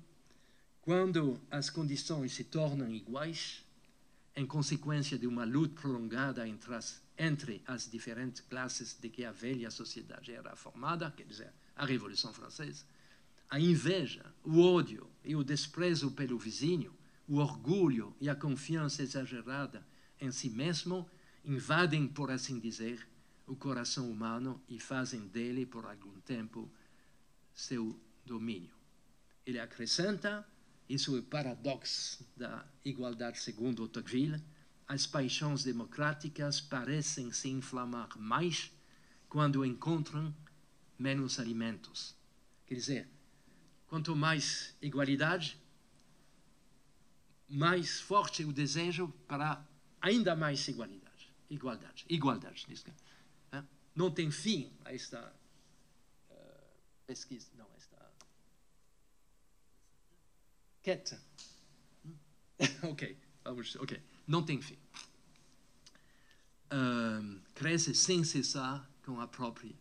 [0.81, 3.61] quando as condições se tornam iguais,
[4.37, 9.33] em consequência de uma luta prolongada entre as, entre as diferentes classes de que a
[9.33, 12.85] velha sociedade era formada, quer dizer, a Revolução Francesa,
[13.49, 16.95] a inveja, o ódio e o desprezo pelo vizinho,
[17.27, 19.85] o orgulho e a confiança exagerada
[20.25, 21.09] em si mesmo
[21.43, 23.07] invadem, por assim dizer,
[23.47, 26.69] o coração humano e fazem dele, por algum tempo,
[27.53, 28.73] seu domínio.
[29.45, 30.45] Ele acrescenta
[30.87, 34.43] isso é o paradoxo da igualdade segundo Tocqueville.
[34.87, 38.71] As paixões democráticas parecem se inflamar mais
[39.27, 40.35] quando encontram
[40.97, 42.15] menos alimentos.
[42.67, 43.09] Quer dizer,
[43.87, 45.59] quanto mais igualdade,
[47.49, 49.65] mais forte o desejo para
[50.05, 51.29] ainda mais igualdade.
[51.49, 52.65] Igualdade, igualdade.
[53.95, 55.33] Não tem fim a esta
[56.29, 56.35] uh,
[57.07, 57.47] pesquisa.
[57.55, 57.65] Não,
[60.83, 61.19] Quieta.
[62.83, 63.99] ok, vamos, ok.
[64.27, 64.77] Não tem fim.
[66.71, 69.75] Um, cresce sem cessar com a própria.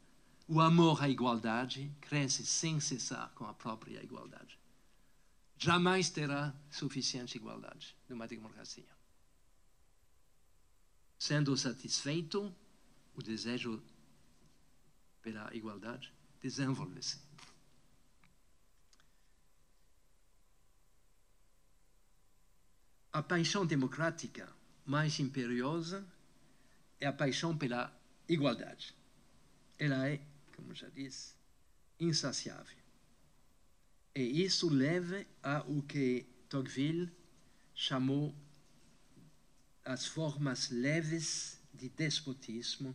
[0.49, 4.59] O amor à igualdade cresce sem cessar com a própria igualdade.
[5.59, 8.94] Jamais terá suficiente igualdade numa democracia.
[11.27, 12.55] Sendo satisfeito,
[13.15, 13.83] o desejo
[15.23, 17.19] pela igualdade desenvolve-se.
[23.11, 26.07] A paixão democrática mais imperiosa
[27.01, 27.91] é a paixão pela
[28.29, 28.95] igualdade.
[29.79, 30.21] Ela é,
[30.55, 31.35] como já disse,
[31.99, 32.85] insaciável.
[34.15, 37.11] E isso leva a o que Tocqueville
[37.75, 38.35] chamou
[39.85, 42.95] as formas leves de despotismo.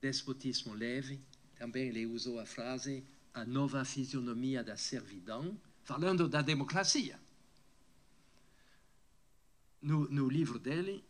[0.00, 1.20] Despotismo leve,
[1.56, 7.20] também ele usou a frase a nova fisionomia da servidão, falando da democracia.
[9.80, 11.04] No, no livro dele,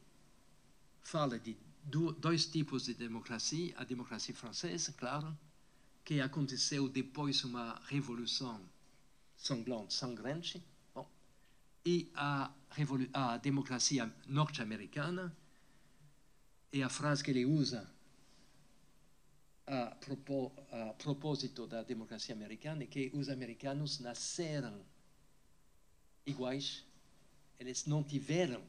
[1.03, 5.37] fala de do, dois tipos de democracia: a democracia francesa, claro,
[6.05, 8.61] que aconteceu depois de uma revolução
[9.37, 10.63] sanglante, sangrante,
[11.89, 15.35] e a democracia norte-americana,
[16.71, 17.91] e a frase que ele usa
[19.67, 19.97] a,
[20.91, 24.85] a propósito da democracia americana é que os americanos nasceram
[26.27, 26.85] iguais,
[27.59, 28.63] eles não tiveram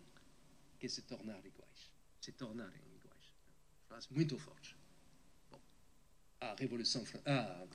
[0.79, 3.25] que se tornar iguais, se tornarem iguais.
[3.89, 4.77] Frase muito forte.
[5.51, 5.59] Bom,
[6.39, 7.67] a revolução, a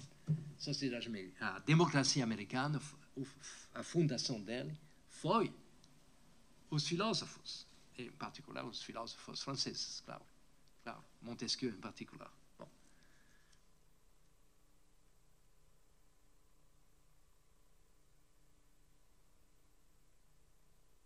[0.57, 2.81] sociedade, a democracia americana,
[3.75, 4.75] a fundação dele
[5.23, 5.55] foi
[6.71, 10.25] os filósofos, em particular os filósofos franceses, claro,
[10.83, 12.31] claro, Montesquieu em particular.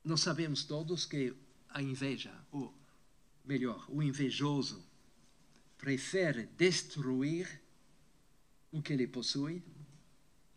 [0.08, 1.34] nós sabemos todos que
[1.68, 2.74] a inveja, ou
[3.44, 4.82] melhor, o invejoso,
[5.76, 7.60] prefere destruir
[8.72, 9.62] o que ele possui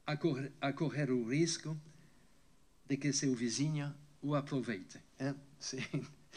[0.07, 1.77] a correr, a correr o risco
[2.91, 4.99] de que seu vizinho o aproveite.
[5.17, 5.33] Hein?
[5.57, 5.77] Se,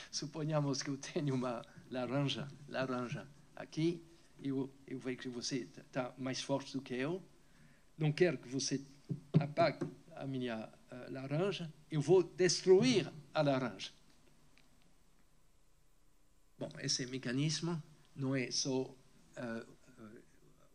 [0.09, 4.01] suponhamos que eu tenho uma laranja, laranja aqui,
[4.41, 7.21] eu, eu vejo que você está mais forte do que eu,
[7.99, 8.81] não quero que você
[9.41, 13.91] apague a minha uh, laranja, eu vou destruir a laranja.
[16.57, 17.83] Bom, esse mecanismo
[18.15, 18.97] não é só uh,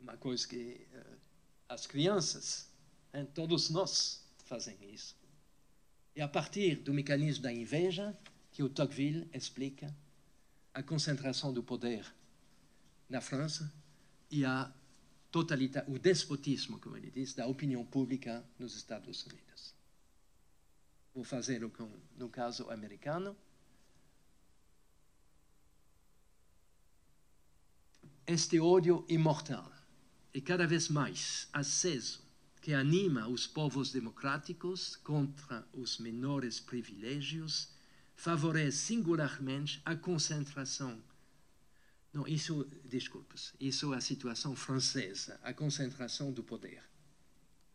[0.01, 1.17] uma coisa que uh,
[1.69, 2.69] as crianças,
[3.13, 5.18] hein, todos nós fazem isso.
[6.19, 8.13] E a partir do mecanismo da inveja,
[8.51, 9.95] que o Tocqueville explica,
[10.73, 12.05] a concentração do poder
[13.07, 13.73] na França
[14.29, 14.69] e a
[15.31, 19.73] totalita o despotismo, como ele diz, da opinião pública nos Estados Unidos.
[21.15, 21.71] Vou fazê-lo
[22.17, 23.33] no caso americano.
[28.27, 29.71] Este ódio imortal
[30.33, 32.21] é cada vez mais aceso,
[32.69, 37.69] que anima os povos democráticos contra os menores privilégios,
[38.15, 41.01] favorece singularmente a concentração
[42.13, 46.83] não, isso, desculpas, isso é a situação francesa, a concentração do poder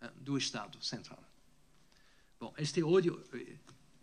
[0.00, 1.24] ah, do Estado central.
[2.38, 3.56] Bom, este ódio, eh,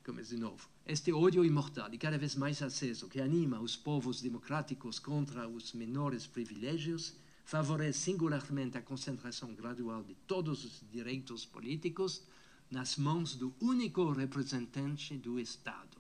[0.04, 4.22] como de novo, este ódio imortal e cada vez mais aceso que anima os povos
[4.22, 7.16] democráticos contra os menores privilégios
[7.52, 12.24] favorece singularmente a concentração gradual de todos os direitos políticos
[12.70, 15.98] nas mãos do único representante do Estado,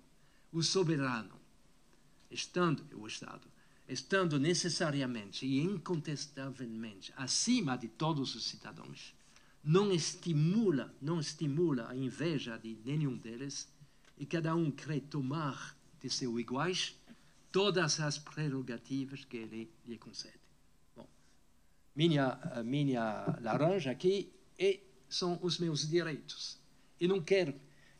[0.50, 1.38] o soberano,
[2.30, 3.46] estando o Estado
[3.86, 9.14] estando necessariamente e incontestavelmente acima de todos os cidadãos,
[9.62, 13.68] não estimula, não estimula a inveja de nenhum deles
[14.18, 16.96] e cada um crê tomar de seu iguais
[17.52, 20.41] todas as prerrogativas que ele lhe concede.
[21.96, 26.58] Minha, minha laranja aqui é, são os meus direitos.
[27.00, 27.54] E não quero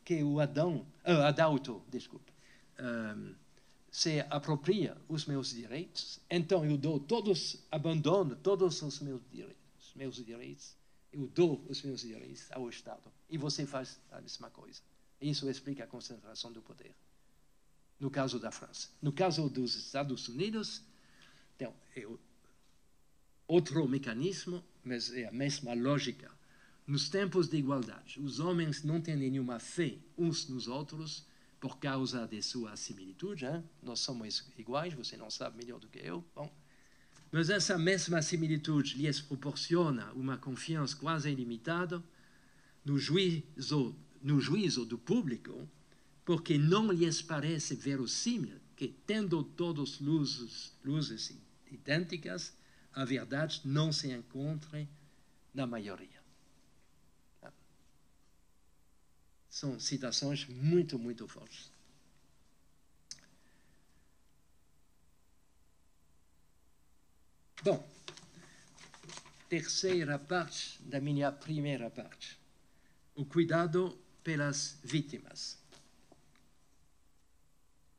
[0.04, 2.32] que o Adão, uh, Adalto, desculpe,
[2.80, 3.34] um,
[3.90, 10.16] se apropria os meus direitos, então eu dou todos, abandono todos os meus direitos, meus
[10.24, 10.74] direitos,
[11.12, 13.02] eu dou os meus direitos ao Estado.
[13.28, 14.80] E você faz a mesma coisa.
[15.20, 16.94] Isso explica a concentração do poder.
[18.00, 18.88] No caso da França.
[19.00, 20.82] No caso dos Estados Unidos,
[21.54, 22.06] então, é
[23.52, 26.30] outro mecanismo, mas é a mesma lógica.
[26.86, 31.26] Nos tempos de igualdade, os homens não têm nenhuma fé uns nos outros,
[31.60, 33.44] por causa de sua similitude.
[33.44, 33.62] Hein?
[33.82, 36.24] Nós somos iguais, você não sabe melhor do que eu.
[36.34, 36.50] Bom.
[37.30, 42.02] Mas essa mesma similitude lhes proporciona uma confiança quase ilimitada
[42.84, 45.68] no juízo, no juízo do público,
[46.24, 51.38] porque não lhes parece verossímil que, tendo todos luzes, luzes
[51.70, 52.54] idênticas,
[52.94, 54.88] a verdade não se encontre
[55.54, 56.22] na maioria.
[59.48, 61.70] São citações muito, muito fortes.
[67.62, 67.88] Bom,
[69.48, 72.40] terceira parte da minha primeira parte.
[73.14, 75.58] O cuidado pelas vítimas.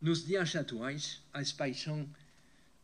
[0.01, 2.09] Nos dias atuais, as paixão,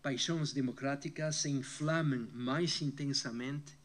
[0.02, 3.78] paixões democráticas se inflamam mais intensamente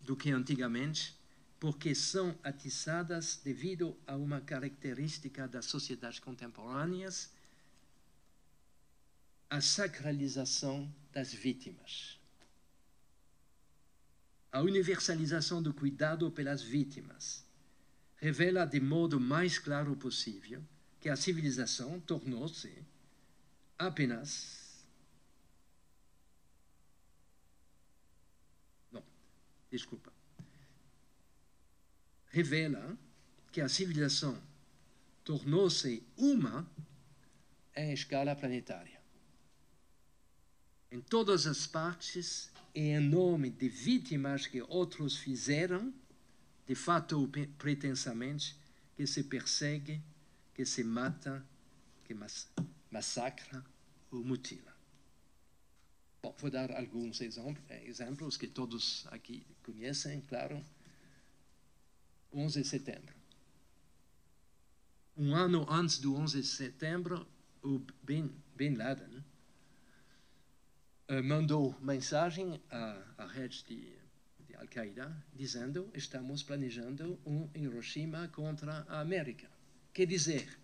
[0.00, 1.16] do que antigamente
[1.58, 7.30] porque são atiçadas devido a uma característica das sociedades contemporâneas,
[9.48, 12.18] a sacralização das vítimas.
[14.52, 17.44] A universalização do cuidado pelas vítimas
[18.16, 20.62] revela de modo mais claro possível
[21.00, 22.72] que a civilização tornou-se
[23.78, 24.65] apenas
[29.70, 30.12] desculpa
[32.36, 32.98] revela
[33.50, 34.38] que a civilização
[35.24, 36.70] tornou-se uma
[37.74, 39.00] em escala planetária.
[40.90, 45.94] Em todas as partes e em nome de vítimas que outros fizeram,
[46.66, 48.54] de fato ou pretensamente,
[48.94, 50.02] que se persegue,
[50.54, 51.42] que se mata,
[52.04, 52.14] que
[52.90, 53.64] massacra
[54.10, 54.75] ou mutila.
[56.26, 60.60] Bom, vou dar alguns exemplos que todos aqui conhecem, claro.
[62.32, 63.14] 11 de setembro.
[65.16, 67.24] Um ano antes do 11 de setembro,
[67.62, 69.24] o Bin, Bin Laden
[71.08, 73.96] uh, mandou mensagem à, à rede de,
[74.48, 79.48] de Al-Qaeda dizendo estamos planejando um Hiroshima contra a América.
[79.92, 80.58] Quer dizer,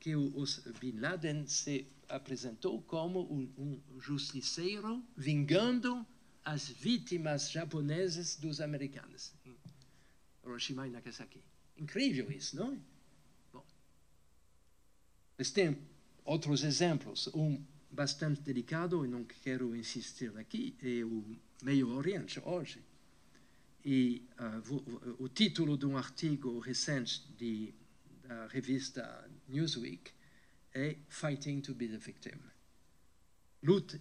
[0.00, 0.44] que o
[0.80, 6.06] Bin Laden se apresentou como um, um justiceiro vingando
[6.44, 9.34] as vítimas japonesas dos americanos.
[10.42, 11.42] Hiroshima e Nagasaki.
[11.76, 12.78] Incrível isso, não é?
[13.52, 13.64] Bom.
[15.36, 15.78] Mas tem
[16.24, 17.28] outros exemplos.
[17.34, 22.82] Um bastante delicado, e não quero insistir aqui, é o Meio Oriente hoje.
[23.84, 27.74] E uh, o título de um artigo recente de,
[28.22, 30.12] da revista Newsweek
[30.74, 32.38] é Fighting to be the Victim.
[33.62, 34.00] Lute,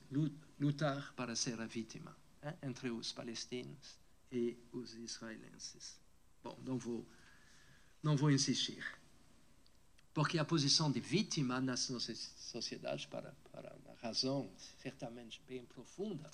[0.60, 3.98] lutar para ser a vítima hein, entre os palestinos
[4.32, 6.00] e os israelenses.
[6.44, 7.08] Bom, não vou,
[8.04, 8.84] não vou insistir.
[10.14, 14.52] Porque a posição de vítima nas nossas sociedades, para, para uma razão
[14.82, 16.30] certamente bem profunda,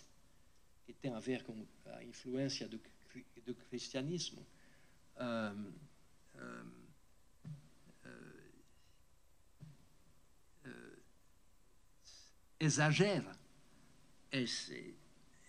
[0.85, 2.79] que tem a ver com a influência do,
[3.45, 4.45] do cristianismo,
[5.17, 5.73] um,
[6.35, 6.71] um,
[8.05, 8.49] uh,
[10.65, 10.97] uh,
[12.63, 13.37] exagera
[14.31, 14.95] esse,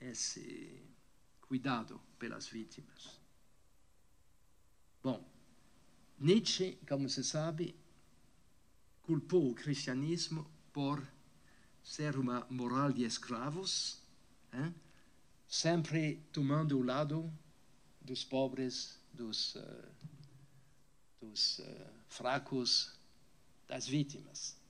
[0.01, 0.83] esse
[1.41, 3.21] cuidado pelas vítimas.
[5.03, 5.25] Bom,
[6.19, 7.77] Nietzsche, como se sabe,
[9.03, 11.07] culpou o cristianismo por
[11.83, 14.03] ser uma moral de escravos,
[14.53, 14.75] hein?
[15.47, 17.33] sempre tomando o lado
[18.01, 19.89] dos pobres, dos, uh,
[21.21, 22.99] dos uh, fracos,
[23.69, 24.64] das vítimas.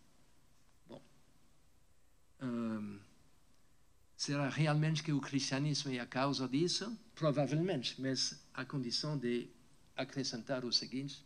[4.16, 6.97] Será realmente que o cristianismo é a causa disso?
[7.14, 9.49] Provavelmente, mas a condição de
[9.97, 11.24] acrescentar o seguinte: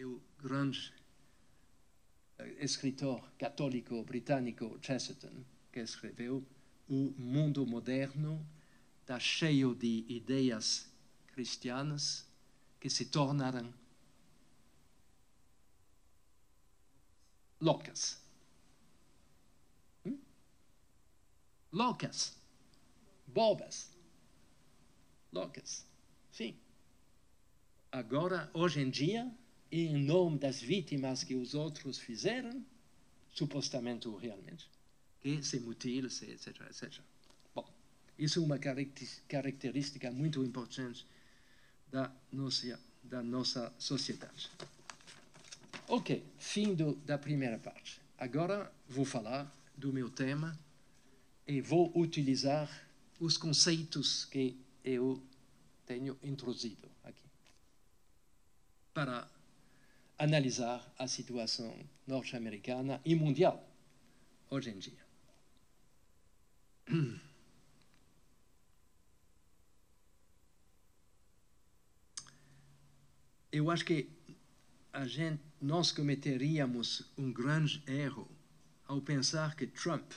[0.00, 0.92] o grande
[2.38, 6.44] eh, escritor católico britânico Chesterton, que escreveu
[6.88, 8.46] O Mundo Moderno
[9.00, 10.90] está cheio de ideias
[11.28, 12.26] cristianas
[12.80, 13.72] que se tornaram
[17.60, 18.20] loucas.
[20.04, 20.18] Hum?
[21.72, 22.36] Loucas.
[23.26, 23.90] Bobas.
[25.32, 25.86] Loucas.
[26.30, 26.56] Sim
[27.96, 29.30] agora, hoje em dia,
[29.72, 32.62] em nome das vítimas que os outros fizeram,
[33.32, 34.68] supostamente ou realmente,
[35.20, 37.00] que se mutilam, etc, etc.
[37.54, 37.66] Bom,
[38.18, 41.06] isso é uma característica muito importante
[41.90, 44.50] da nossa, da nossa sociedade.
[45.88, 47.98] Ok, fim do, da primeira parte.
[48.18, 50.58] Agora vou falar do meu tema
[51.46, 52.68] e vou utilizar
[53.20, 55.22] os conceitos que eu
[55.86, 57.22] tenho introduzido aqui
[58.92, 59.30] para
[60.18, 61.74] analisar a situação
[62.06, 63.62] norte-americana e mundial
[64.50, 65.06] hoje em dia.
[73.52, 74.10] Eu acho que
[74.92, 78.28] a gente, nós cometeríamos um grande erro
[78.86, 80.12] ao pensar que Trump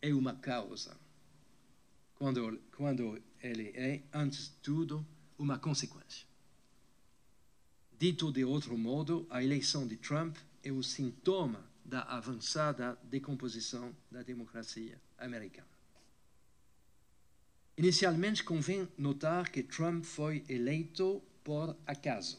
[0.00, 0.96] é uma causa,
[2.14, 5.06] quando, quando ele é, antes de tudo,
[5.38, 6.26] uma consequência.
[7.98, 14.22] Dito de outro modo, a eleição de Trump é o sintoma da avançada decomposição da
[14.22, 15.66] democracia americana.
[17.76, 22.38] Inicialmente, convém notar que Trump foi eleito por acaso.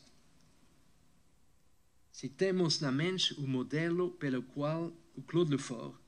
[2.11, 5.98] Se temos na mente o modelo pelo qual o Claude Lefort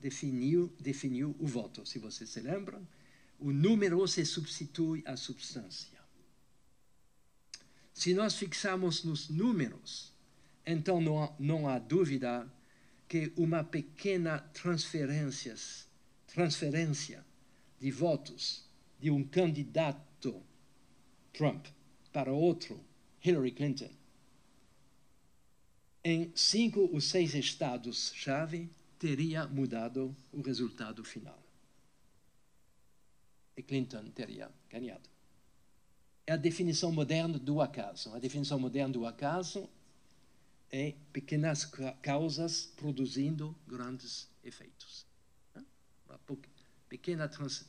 [0.00, 2.86] definiu, definiu o voto, se vocês se lembram,
[3.38, 5.98] o número se substitui à substância.
[7.92, 10.12] Se nós fixarmos nos números,
[10.66, 12.50] então não há, não há dúvida
[13.08, 15.54] que uma pequena transferência,
[16.26, 17.24] transferência
[17.78, 18.64] de votos
[19.00, 20.42] de um candidato
[21.32, 21.66] Trump
[22.12, 22.80] para outro
[23.24, 23.90] Hillary Clinton
[26.02, 28.70] em cinco ou seis estados-chave
[29.00, 31.42] teria mudado o resultado final.
[33.56, 35.10] E Clinton teria ganhado
[36.30, 38.14] é a definição moderna do acaso.
[38.14, 39.68] A definição moderna do acaso
[40.70, 41.64] é pequenas
[42.00, 45.04] causas produzindo grandes efeitos.
[46.06, 46.20] Uma
[46.88, 47.68] pequena trans...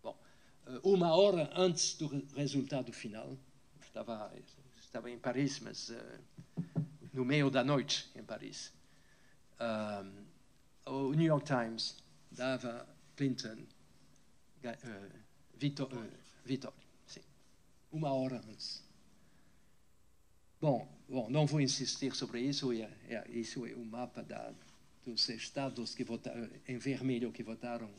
[0.00, 0.16] Bom,
[0.64, 2.06] eh, uma hora antes do
[2.36, 3.36] resultado final,
[3.82, 4.32] estava,
[4.80, 6.20] estava em Paris, mas uh,
[7.12, 8.72] no meio da noite em Paris,
[9.60, 10.24] um,
[10.86, 11.96] o New York Times
[12.30, 12.86] dava
[13.16, 13.66] Clinton
[14.64, 14.68] uh.
[14.68, 16.10] Uh,
[16.44, 16.86] vitória
[17.96, 18.84] uma hora antes.
[20.60, 24.52] Bom, bom não vou insistir sobre isso, é, é, isso é o mapa da,
[25.04, 27.90] dos estados que votaram em vermelho que votaram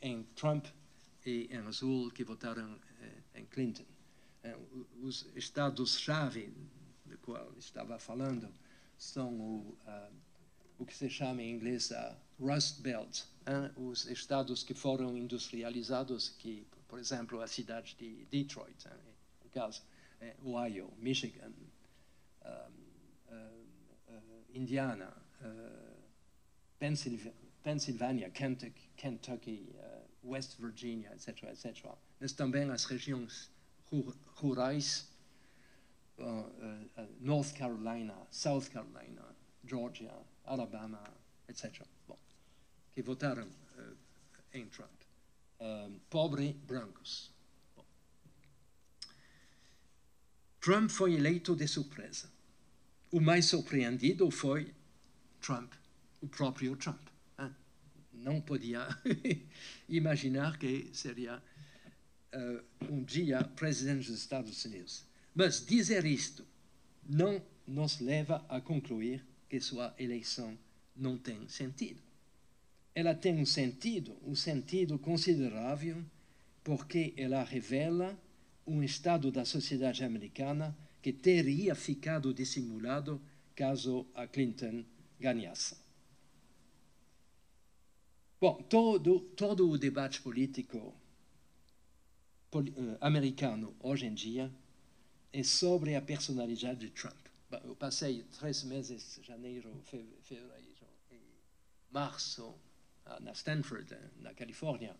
[0.00, 0.66] em Trump
[1.24, 3.84] e em azul que votaram eh, em Clinton.
[4.42, 4.56] Eh,
[5.02, 6.52] os estados-chave
[7.06, 8.52] do qual estava falando
[8.96, 10.12] são o, uh,
[10.78, 13.70] o que se chama em inglês a Rust Belt, hein?
[13.76, 19.14] os estados que foram industrializados, que, por exemplo, a cidade de Detroit, hein?
[19.42, 19.82] no caso,
[20.20, 21.52] é, Ohio, Michigan,
[22.44, 22.48] um,
[23.34, 25.12] uh, Indiana,
[27.62, 29.74] Pennsylvania, Kentucky, Kentucky
[30.24, 31.92] West Virginia, etc., etc.
[32.20, 33.50] Mas também as regiões
[34.36, 35.08] rurais,
[36.18, 39.22] uh, uh, North Carolina, South Carolina,
[39.64, 40.12] Georgia,
[40.44, 41.02] Alabama,
[41.48, 41.82] etc.
[42.06, 42.18] Bom,
[42.92, 43.96] que votaram uh,
[44.52, 44.90] em Trump.
[46.10, 47.32] pobre brancos.
[47.76, 47.84] Bom.
[50.60, 52.30] Trump foi eleito de surpresa.
[53.10, 54.74] O mais surpreendido foi
[55.40, 55.72] Trump,
[56.20, 57.14] o próprio Trump
[58.14, 58.86] não podia
[59.88, 61.42] imaginar que seria
[62.34, 65.04] uh, um dia presidente dos Estados Unidos.
[65.34, 66.46] Mas dizer isto
[67.04, 69.24] não nos leva a concluir
[69.54, 70.58] que sua eleição
[70.96, 72.02] não tem sentido.
[72.92, 76.04] Ela tem um sentido, um sentido considerável,
[76.64, 78.20] porque ela revela
[78.66, 83.22] um estado da sociedade americana que teria ficado dissimulado
[83.54, 84.84] caso a Clinton
[85.20, 85.76] ganhasse.
[88.40, 90.92] Bom, todo, todo o debate político
[92.52, 94.52] uh, americano hoje em dia
[95.32, 97.23] é sobre a personalidade de Trump.
[97.64, 99.82] Eu passei três meses, janeiro,
[100.22, 101.20] fevereiro e
[101.90, 102.54] março,
[103.20, 104.96] na Stanford, na Califórnia.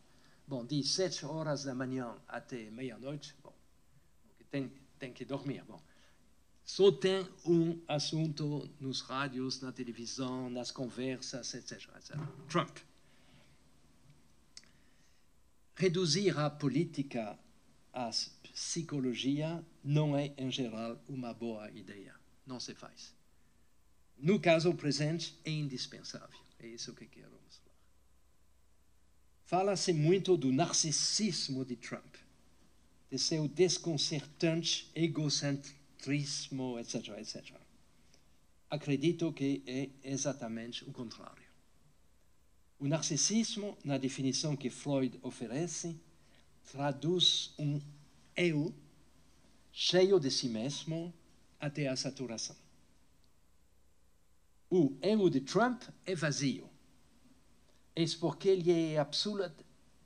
[0.46, 3.55] Bom, de sete horas da manhã até meia-noite, bom,
[4.50, 5.64] tem, tem que dormir.
[5.64, 5.82] Bom,
[6.64, 11.72] só tem um assunto nos rádios, na televisão, nas conversas, etc.
[11.96, 12.16] etc.
[12.48, 12.78] Trump
[15.76, 17.38] reduzir a política
[17.92, 18.11] à
[18.42, 22.14] psicologia não é, em geral, uma boa ideia.
[22.47, 23.14] Não se faz.
[24.18, 26.38] No caso presente, é indispensável.
[26.59, 27.74] É isso que quero mostrar.
[29.45, 32.14] Fala-se muito do narcisismo de Trump,
[33.11, 37.55] de seu desconcertante egocentrismo, etc., etc.
[38.70, 41.45] Acredito que é exatamente o contrário.
[42.78, 45.99] O narcisismo, na definição que Freud oferece,
[46.70, 47.80] traduz um
[48.36, 48.74] eu
[49.72, 51.14] cheio de si mesmo
[51.64, 52.56] até a saturação.
[54.70, 56.68] O eu de Trump é vazio.
[57.96, 59.54] É porque lhe é absolut,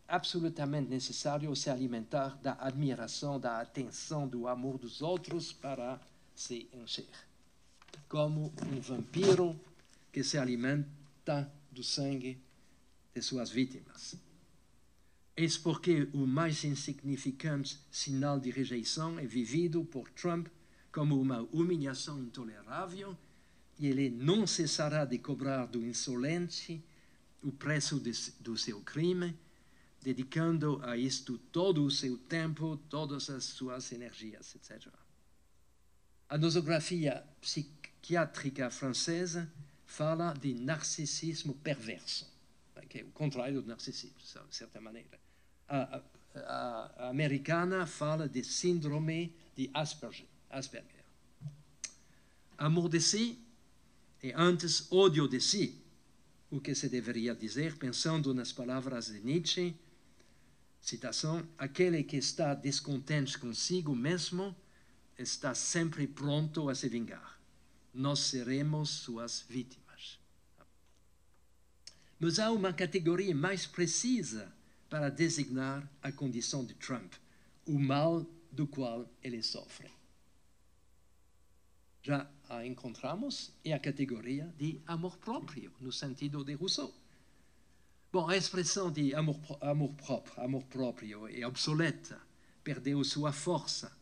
[0.06, 6.00] absolutamente necessário se alimentar da admiração, da atenção, do amor dos outros para
[6.34, 7.08] se encher.
[8.08, 9.58] Como um vampiro
[10.12, 12.40] que se alimenta do sangue
[13.14, 14.14] de suas vítimas.
[15.36, 20.48] Eis porque o mais insignificante sinal de rejeição é vivido por Trump
[20.98, 23.16] como uma humilhação intolerável
[23.78, 26.82] e ele não cessará de cobrar do insolente
[27.40, 29.38] o preço de, do seu crime,
[30.02, 34.92] dedicando a isto todo o seu tempo, todas as suas energias, etc.
[36.28, 39.48] A nosografia psiquiátrica francesa
[39.86, 42.26] fala de narcisismo perverso
[42.88, 44.16] que é o contrário do narcisismo,
[44.48, 45.20] de certa maneira.
[45.68, 46.02] A,
[46.34, 50.26] a, a americana fala de síndrome de Asperger.
[50.50, 51.04] Asperger.
[52.56, 53.38] Amor de si
[54.22, 55.80] é antes ódio de si,
[56.50, 59.76] o que se deveria dizer pensando nas palavras de Nietzsche,
[60.80, 64.56] citação, aquele que está descontente consigo mesmo
[65.18, 67.38] está sempre pronto a se vingar.
[67.92, 70.18] Nós seremos suas vítimas.
[72.18, 74.52] Mas há uma categoria mais precisa
[74.88, 77.12] para designar a condição de Trump,
[77.66, 79.97] o mal do qual ele sofre.
[82.08, 86.94] Já a encontramos é a categoria de amor próprio, no sentido de Rousseau.
[88.10, 92.18] Bom, a expressão de amor, amor próprio, amor próprio é obsoleta,
[92.64, 93.92] perdeu sua força,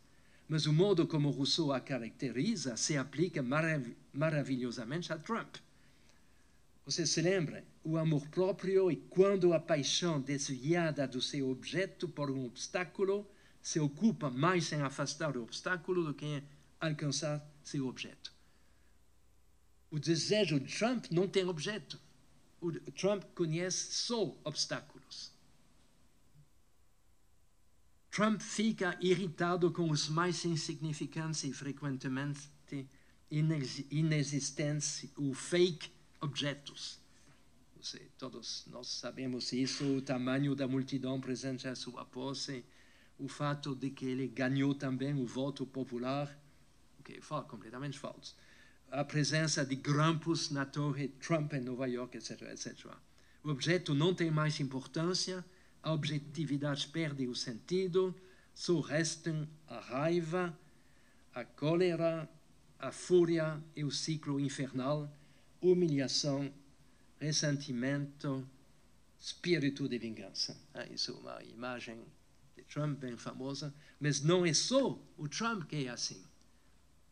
[0.46, 5.57] mas o modo como Rousseau a caracteriza se aplica marav maravilhosamente a Trump.
[6.84, 7.64] Você se lembra?
[7.82, 13.28] O amor próprio é quando a paixão desviada do seu objeto por um obstáculo
[13.61, 16.44] se ocupa mais em afastar o obstáculo do que em
[16.80, 18.33] alcançar seu objeto.
[19.91, 22.01] O desejo de Trump não tem objeto.
[22.61, 25.33] O Trump conhece só obstáculos.
[28.11, 32.49] Trump fica irritado com os mais insignificantes e frequentemente
[33.91, 35.91] inexistentes, o fake
[36.21, 36.99] objetos.
[38.17, 42.64] Todos nós sabemos isso, o tamanho da multidão presente à sua posse,
[43.19, 46.45] o fato de que ele ganhou também o voto popular,
[47.07, 48.36] que completamente falso.
[48.90, 52.86] a presença de grampos na torre Trump em Nova York, etc, etc.
[53.42, 55.44] O objeto não tem mais importância,
[55.82, 58.14] a objetividade perde o sentido,
[58.54, 60.57] só restam a raiva,
[61.34, 62.28] a cólera,
[62.78, 65.12] a fúria e o ciclo infernal,
[65.61, 66.52] humilhação,
[67.20, 68.48] ressentimento,
[69.18, 70.57] espírito de vingança.
[70.74, 72.04] Ah, isso é uma imagem
[72.57, 76.24] de Trump bem famosa, mas não é só o Trump que é assim.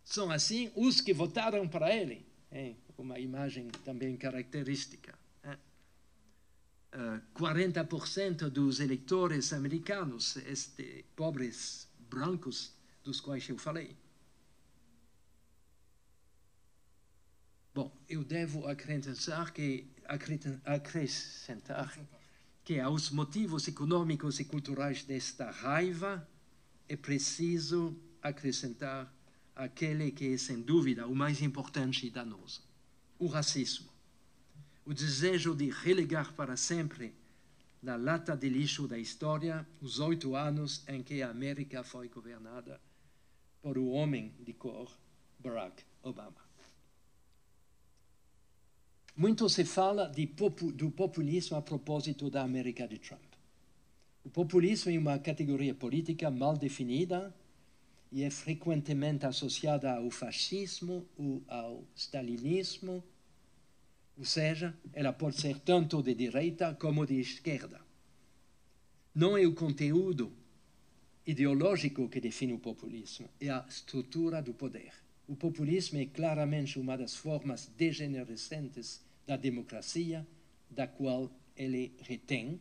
[0.05, 2.27] São assim os que votaram para ele.
[2.51, 5.19] É uma imagem também característica.
[5.43, 5.55] É.
[6.97, 13.97] Uh, 40% dos eleitores americanos, estes pobres brancos dos quais eu falei.
[17.75, 19.91] Bom, eu devo acrescentar que,
[20.65, 21.99] acrescentar
[22.63, 26.27] que aos motivos econômicos e culturais desta raiva
[26.89, 29.13] é preciso acrescentar
[29.55, 32.63] aquele que é, sem dúvida, o mais importante e danoso:
[33.19, 33.93] o racismo.
[34.85, 37.15] O desejo de relegar para sempre
[37.83, 42.81] na lata de lixo da história os oito anos em que a América foi governada
[43.63, 44.91] por o homem de cor
[45.39, 46.45] Barack Obama.
[49.17, 53.23] Muito se fala popu, do populismo a propósito da América de Trump.
[54.25, 57.35] O populismo é uma categoria política mal definida
[58.11, 63.03] e é frequentemente associada ao fascismo ou ao stalinismo,
[64.17, 67.81] ou seja, ela pode ser tanto de direita como de esquerda.
[69.15, 70.33] Não é o conteúdo
[71.27, 74.93] ideológico que define o populismo, é a estrutura do poder.
[75.27, 80.27] O populismo é claramente uma das formas degenerescentes da democracia,
[80.71, 82.61] da qual ele retém,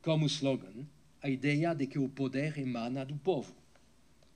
[0.00, 0.86] como slogan,
[1.20, 3.54] a ideia de que o poder emana do povo.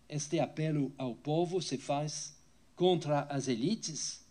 [0.09, 2.36] Este apelo ao povo se faz
[2.74, 4.24] contra as elites,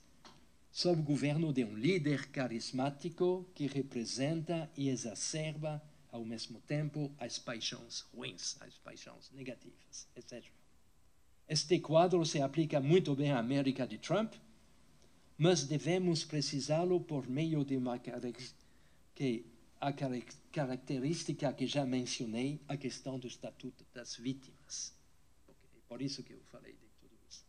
[0.72, 7.38] sob o governo de um líder carismático que representa e exacerba ao mesmo tempo as
[7.38, 10.46] paixões ruins, as paixões negativas, etc.
[11.48, 14.34] Este quadro se aplica muito bem à América de Trump,
[15.38, 18.00] mas devemos precisá-lo por meio de uma
[19.14, 19.46] que
[19.82, 19.92] a
[20.52, 24.94] característica que já mencionei, a questão do estatuto das vítimas.
[25.96, 27.46] Por isso que eu falei de tudo isso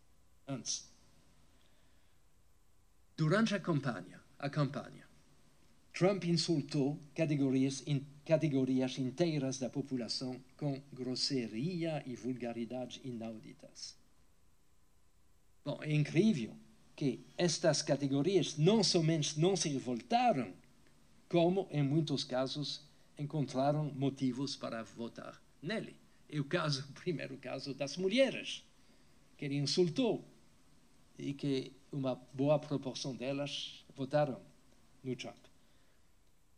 [0.47, 0.88] antes.
[3.16, 5.05] Durante a campanha, a campanha,
[5.92, 13.97] Trump insultou categorias, in, categorias inteiras da população com grosseria e vulgaridade inauditas.
[15.64, 16.57] Bom, é incrível
[16.94, 20.55] que estas categorias não somente não se revoltaram,
[21.28, 22.88] como, em muitos casos,
[23.18, 26.06] encontraram motivos para votar nele.
[26.29, 28.64] É o caso, o primeiro caso das mulheres,
[29.37, 30.24] que ele insultou
[31.18, 34.41] e que uma boa proporção delas votaram
[35.03, 35.37] no Trump.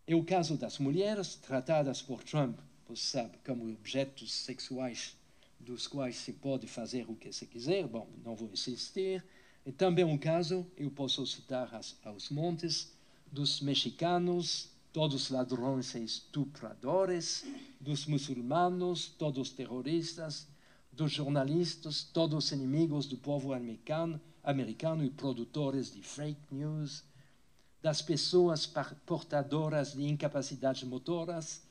[0.07, 5.17] É o caso das mulheres tratadas por Trump, você sabe, como objetos sexuais
[5.61, 7.87] dos quais se pode fazer o que se quiser.
[7.87, 9.23] Bom, não vou insistir
[9.69, 12.97] e também um caso, eu posso citar as, aos montes,
[13.31, 17.45] dos mexicanos, todos ladrões e estupradores,
[17.81, 20.47] dos muçulmanos, todos terroristas,
[20.93, 27.05] dos jornalistas, todos inimigos do povo americano, americano e produtores de fake news,
[27.81, 28.67] das pessoas
[29.07, 31.63] portadoras de incapacidades motoras,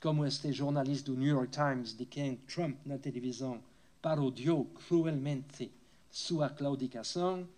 [0.00, 3.62] como este jornalista do New York Times, de quem Trump na televisão
[4.02, 5.72] parodiou cruelmente
[6.10, 7.48] sua claudicação,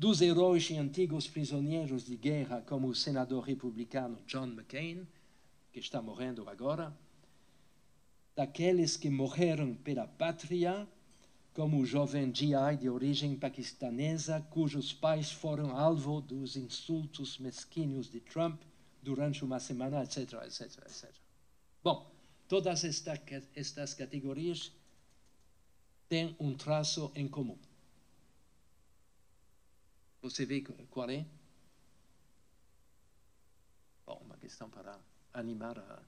[0.00, 5.06] dos heróis e antigos prisioneiros de guerra, como o senador republicano John McCain,
[5.70, 6.96] que está morrendo agora,
[8.34, 10.88] daqueles que morreram pela pátria,
[11.52, 18.20] como o jovem GI de origem paquistanesa, cujos pais foram alvo dos insultos mesquinhos de
[18.20, 18.58] Trump
[19.02, 21.10] durante uma semana, etc, etc, etc.
[21.84, 22.10] Bom,
[22.48, 24.72] todas estas categorias
[26.08, 27.58] têm um traço em comum.
[30.22, 30.60] Você vê
[30.90, 31.26] qual é?
[34.06, 34.98] Bom, uma questão para
[35.32, 36.02] animar a.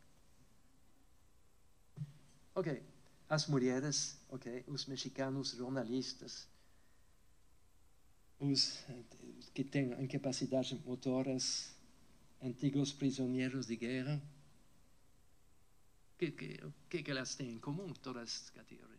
[2.55, 2.83] Ok,
[3.29, 6.47] as mulheres, ok, os mexicanos jornalistas,
[8.39, 8.85] os
[9.55, 11.75] que têm incapacidades motoras,
[12.43, 14.23] antigos prisioneiros de guerra.
[16.15, 18.91] O que, que, que, elas têm em comum, todas as categorias?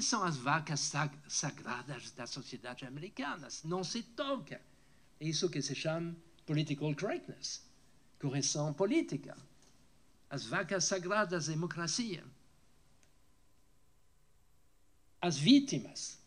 [0.00, 3.48] São as vacas sag sagradas da sociedade americana.
[3.64, 4.60] Não se toca.
[5.18, 6.14] É isso que se chama
[6.46, 7.62] political correctness,
[8.20, 9.36] correção política.
[10.30, 12.22] As vacas sagradas da democracia.
[15.20, 16.18] As vítimas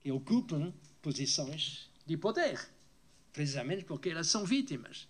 [0.00, 0.72] que ocupam
[1.02, 2.58] posições de poder,
[3.32, 5.06] precisamente porque elas são vítimas.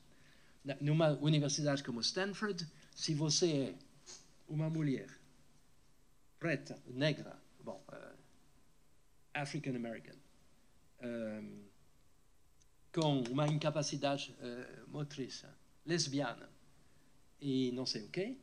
[0.80, 3.74] Numa universidade como Stanford, se você é
[4.48, 5.19] uma mulher
[6.40, 8.18] preta, negra, bom, uh,
[9.34, 10.16] African American,
[12.92, 15.44] com uma incapacidade uh, motriz,
[15.86, 16.50] lesbiana
[17.40, 18.36] e não sei o quê,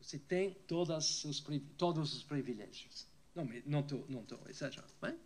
[0.00, 1.44] você tem todas os,
[1.76, 3.06] todos os privilégios.
[3.34, 4.92] Não, não estou não tô exagerando.
[5.00, 5.18] Bem?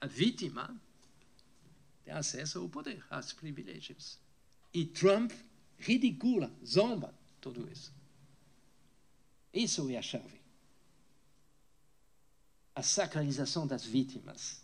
[0.00, 0.80] A vítima
[2.04, 4.18] tem acesso ao poder, aos privilégios.
[4.74, 5.32] E Trump
[5.78, 7.94] ridicula, zomba tudo isso.
[9.52, 10.41] Isso é a chave.
[12.74, 14.62] A sacralização das vítimas.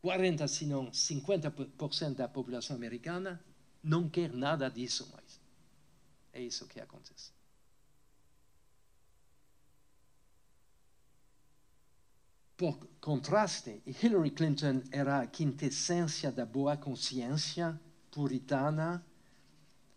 [0.00, 3.42] 40, se não 50% da população americana
[3.82, 5.40] não quer nada disso mais.
[6.32, 7.32] É isso que acontece.
[12.56, 17.80] Por contraste, Hillary Clinton era a quintessência da boa consciência
[18.10, 19.04] puritana,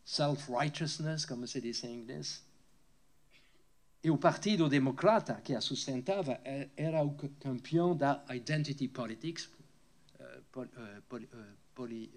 [0.06, 2.44] self-righteousness, como se diz em inglês.
[4.04, 9.50] E o Partido Democrata, que a sustentava, é, era o campeão da identity politics,
[10.52, 12.12] pol, uh, poli, uh, poli,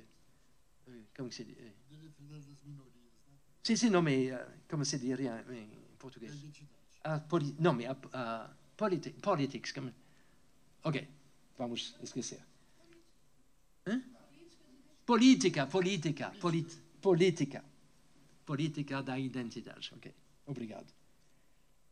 [1.16, 1.57] como se diz?
[3.62, 4.30] Sim, sim, não, mas
[4.68, 5.68] como se diria em
[5.99, 6.32] português?
[7.03, 9.93] Ah, poli, não, mas a, politi, politics, como,
[10.85, 11.09] Ok,
[11.59, 12.43] vamos esquecer.
[15.07, 17.64] Política, política, polit, política.
[18.45, 19.91] Política da identidade.
[19.95, 20.14] Ok,
[20.47, 20.93] obrigado.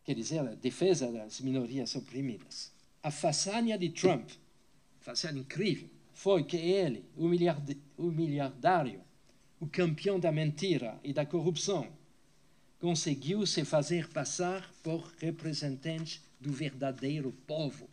[0.05, 2.73] Quer dizer, a defesa das minorias oprimidas.
[3.03, 4.31] A façanha de Trump,
[5.01, 9.01] façanha incrível, foi que ele, o, miliard, o miliardário,
[9.61, 11.89] o campeão da mentira e da corrupção,
[12.79, 17.89] conseguiu se fazer passar por representante do verdadeiro povo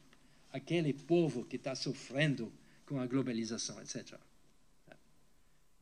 [0.51, 2.51] aquele povo que está sofrendo
[2.85, 4.19] com a globalização, etc.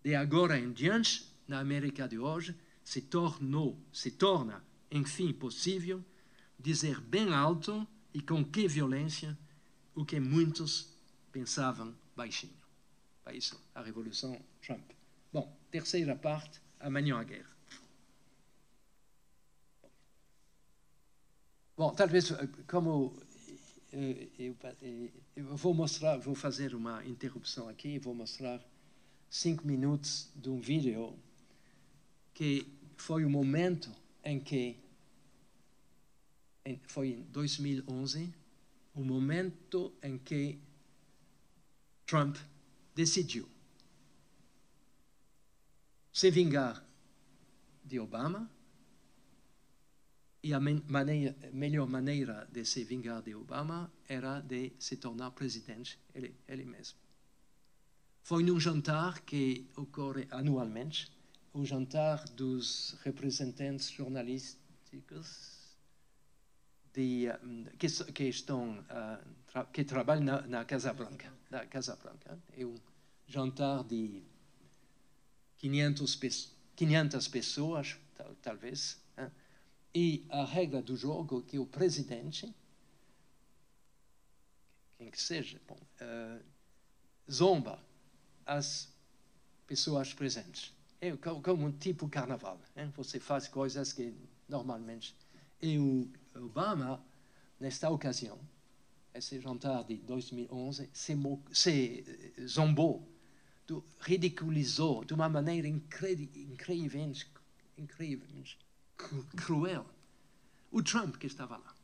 [0.03, 6.03] De agora em diante, na América de hoje, se tornou, se torna, enfim, possível
[6.59, 9.37] dizer bem alto e com que violência
[9.93, 10.93] o que muitos
[11.31, 12.57] pensavam baixinho.
[13.25, 14.91] É isso, a Revolução Trump.
[15.31, 17.57] Bom, terceira parte, amanhã a guerra.
[21.75, 22.31] Bom, talvez
[22.67, 23.15] como
[23.91, 24.55] eu,
[25.35, 28.63] eu, vou mostrar, vou fazer uma interrupção aqui e vou mostrar
[29.29, 31.17] cinco minutos de um vídeo
[32.33, 33.91] que foi o momento
[34.23, 34.77] em que
[36.87, 38.33] foi em 2011
[38.93, 40.59] o momento em que
[42.05, 42.35] Trump
[42.95, 43.47] decidiu
[46.11, 46.83] se vingar
[47.85, 48.49] de Obama
[50.41, 55.99] e a maneira, melhor maneira de se vingar de Obama era de se tornar presidente
[56.15, 56.97] ele, ele mesmo.
[58.23, 61.11] Foi num jantar que ocorre anualmente,
[61.53, 65.56] o jantar dos representantes jornalísticos
[66.97, 67.27] de,
[67.77, 68.83] que, que, estão
[69.47, 72.37] tra, que trabalham na, na, Casa Branca, na Casa Branca.
[72.57, 72.75] É um
[73.27, 74.23] jantar de
[75.57, 78.99] 500, 500 pessoas, tal, talvez
[79.97, 82.53] e a regra do jogo que o presidente,
[84.95, 86.43] quem que seja, bom, uh,
[87.31, 87.83] zomba
[88.45, 88.93] as
[89.65, 90.71] pessoas presentes.
[91.01, 92.61] É como um tipo carnaval.
[92.75, 92.93] Hein?
[92.95, 94.13] Você faz coisas que
[94.47, 95.15] normalmente.
[95.59, 96.07] E o
[96.43, 97.03] Obama,
[97.59, 98.39] nesta ocasião,
[99.13, 101.13] esse jantar de 2011, se,
[101.69, 103.07] eh, zombou,
[103.65, 106.27] do, ridiculizou de uma maneira incrível,
[107.77, 108.43] incrível,
[109.35, 109.85] cruel.
[110.71, 111.75] O Trump que estava lá.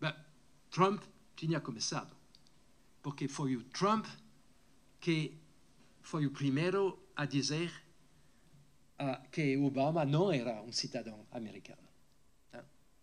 [0.00, 0.14] Bem,
[0.70, 1.02] Trump
[1.34, 2.14] tinha começado,
[3.02, 4.06] porque foi o Trump
[5.00, 5.38] que
[6.02, 7.70] foi o primeiro a dizer
[9.00, 11.85] uh, que Obama não era um cidadão americano?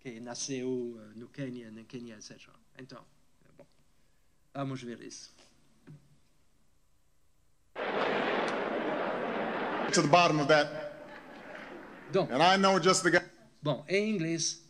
[0.03, 2.49] Que nasceu uh, no Quênia, no Quênia, etc.
[2.77, 3.03] Então,
[3.57, 3.65] bom,
[4.53, 5.33] vamos ver isso.
[9.93, 10.93] To the bottom of that
[12.11, 13.25] donc, And I know just the guy.
[13.61, 14.63] Bom, em inglês,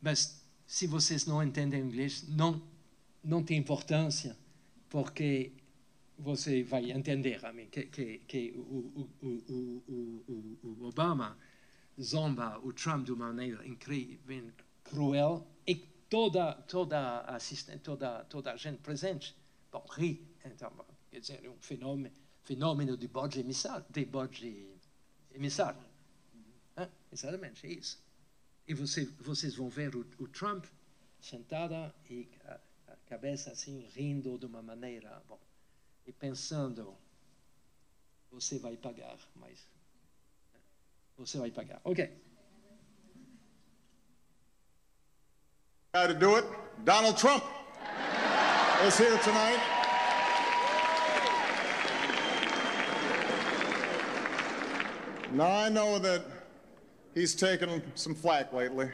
[0.00, 2.62] mas se vocês não entendem inglês, não,
[3.22, 4.36] não tem importância,
[4.88, 5.52] porque
[6.18, 11.36] você vai entender a mim, que, que, que o, o, o, o, Obama
[12.00, 14.52] zomba o Trump de uma maneira incrível,
[14.84, 19.34] cruel, e toda, toda, assistente, toda, toda a gente presente
[19.70, 20.26] bom, ri.
[20.44, 20.72] Então,
[21.10, 23.84] quer dizer, é um fenômeno, fenômeno de bode emissário.
[23.90, 24.68] De bode
[25.32, 25.80] emissário.
[27.12, 28.04] Exatamente, é isso.
[28.66, 30.66] E você, vocês vão ver o, o Trump
[31.20, 32.28] sentada e
[33.06, 35.40] cabeça assim, rindo de uma maneira, bom,
[36.04, 36.96] e pensando,
[38.30, 39.68] você vai pagar, mas
[41.18, 41.80] você vai pagar.
[41.84, 42.10] Ok.
[45.94, 46.44] Guy to do it,
[46.84, 47.42] Donald Trump
[48.84, 49.58] is here tonight.
[55.32, 56.22] Now I know that
[57.14, 58.90] he's taken some flack lately,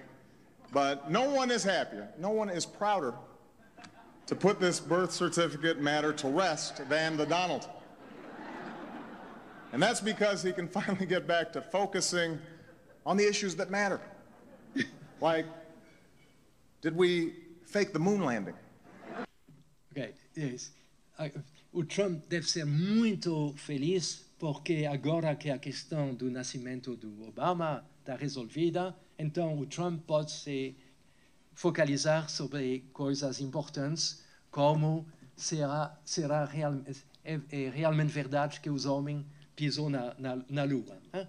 [0.73, 3.14] but no one is happier, no one is prouder
[4.27, 7.68] to put this birth certificate matter to rest than the Donald.
[9.73, 12.39] And that's because he can finally get back to focusing
[13.05, 14.01] on the issues that matter.
[15.20, 15.47] like,
[16.81, 17.33] did we
[17.66, 18.55] fake the moon landing?
[19.91, 20.70] Ok, yes.
[21.18, 21.29] Ah,
[21.75, 27.83] O Trump deve ser muito feliz porque agora que a questão do nascimento do Obama
[28.01, 30.77] está resolvida, então o Trump pode se
[31.55, 36.75] focalizar sobre coisas importantes, como será, será real,
[37.25, 39.25] é, é realmente verdade que os homens
[39.57, 40.96] pisou na, na, na Lua.
[41.12, 41.26] Hein?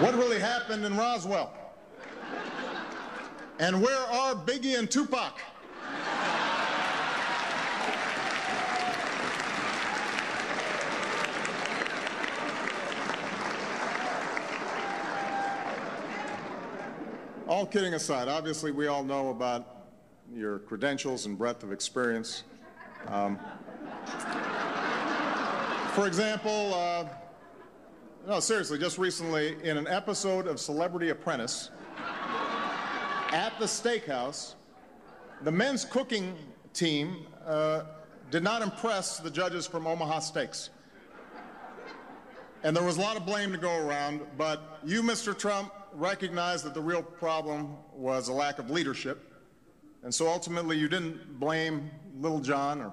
[0.00, 1.52] What really happened in Roswell?
[3.58, 5.38] And where are Biggie and Tupac?
[17.46, 19.84] All kidding aside, obviously we all know about
[20.34, 22.44] your credentials and breadth of experience.
[23.08, 23.38] Um,
[25.94, 27.04] for example, uh,
[28.26, 31.70] no, seriously, just recently in an episode of Celebrity Apprentice,
[33.32, 34.54] at the steakhouse,
[35.42, 36.36] the men's cooking
[36.72, 37.82] team uh,
[38.30, 40.70] did not impress the judges from Omaha Steaks.
[42.62, 45.36] And there was a lot of blame to go around, but you, Mr.
[45.36, 49.32] Trump, recognized that the real problem was a lack of leadership.
[50.04, 51.90] And so ultimately, you didn't blame
[52.20, 52.92] Little John or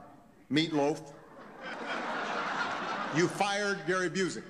[0.51, 1.01] Meatloaf.
[3.15, 4.43] You fired Gary Busey.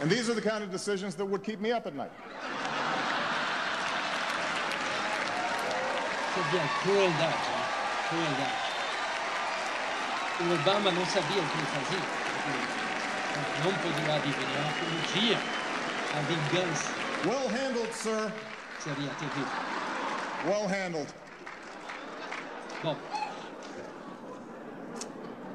[0.00, 2.10] And these are the kind of decisions that would keep me up at night.
[6.34, 7.64] C'est bien, crueldade, hein?
[8.10, 8.66] crueldade.
[10.38, 12.04] O Obama não sabia o que ele fazia.
[12.46, 12.76] Ele
[13.64, 13.70] Não
[14.14, 15.38] adivinhar um dia
[16.14, 16.90] a vingança
[17.24, 18.32] Well handled, sir.
[18.80, 19.48] seria terrível.
[20.46, 21.08] Well handled.
[22.86, 22.96] Bom,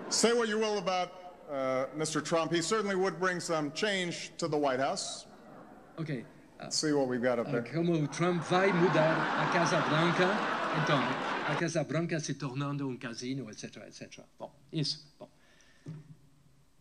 [0.10, 1.12] Say what you will about
[1.50, 2.22] uh, Mr.
[2.22, 2.52] Trump.
[2.52, 5.28] He certainly would bring some change to the White House.
[5.98, 6.26] ok.
[6.60, 7.64] Let's see what we've got up there.
[7.64, 10.28] Como Trump vai mudar a Casa Branca,
[10.84, 11.00] então,
[11.48, 14.26] a Casa Branca se tornando um casino, etc, etc.
[14.38, 15.08] Bom, isso.
[15.18, 15.30] Bom.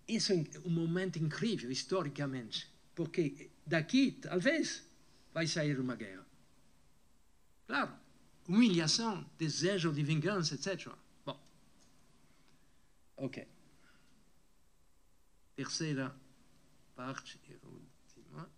[0.09, 4.83] Isso é um momento incrível, historicamente, porque daqui, talvez,
[5.33, 6.27] vai sair uma guerra.
[7.69, 7.93] Claro,
[8.51, 10.93] humilhação, desejo de vingança, etc.
[11.25, 11.41] Bom,
[13.17, 13.47] ok.
[15.55, 16.13] Terceira
[16.97, 18.51] parte e última.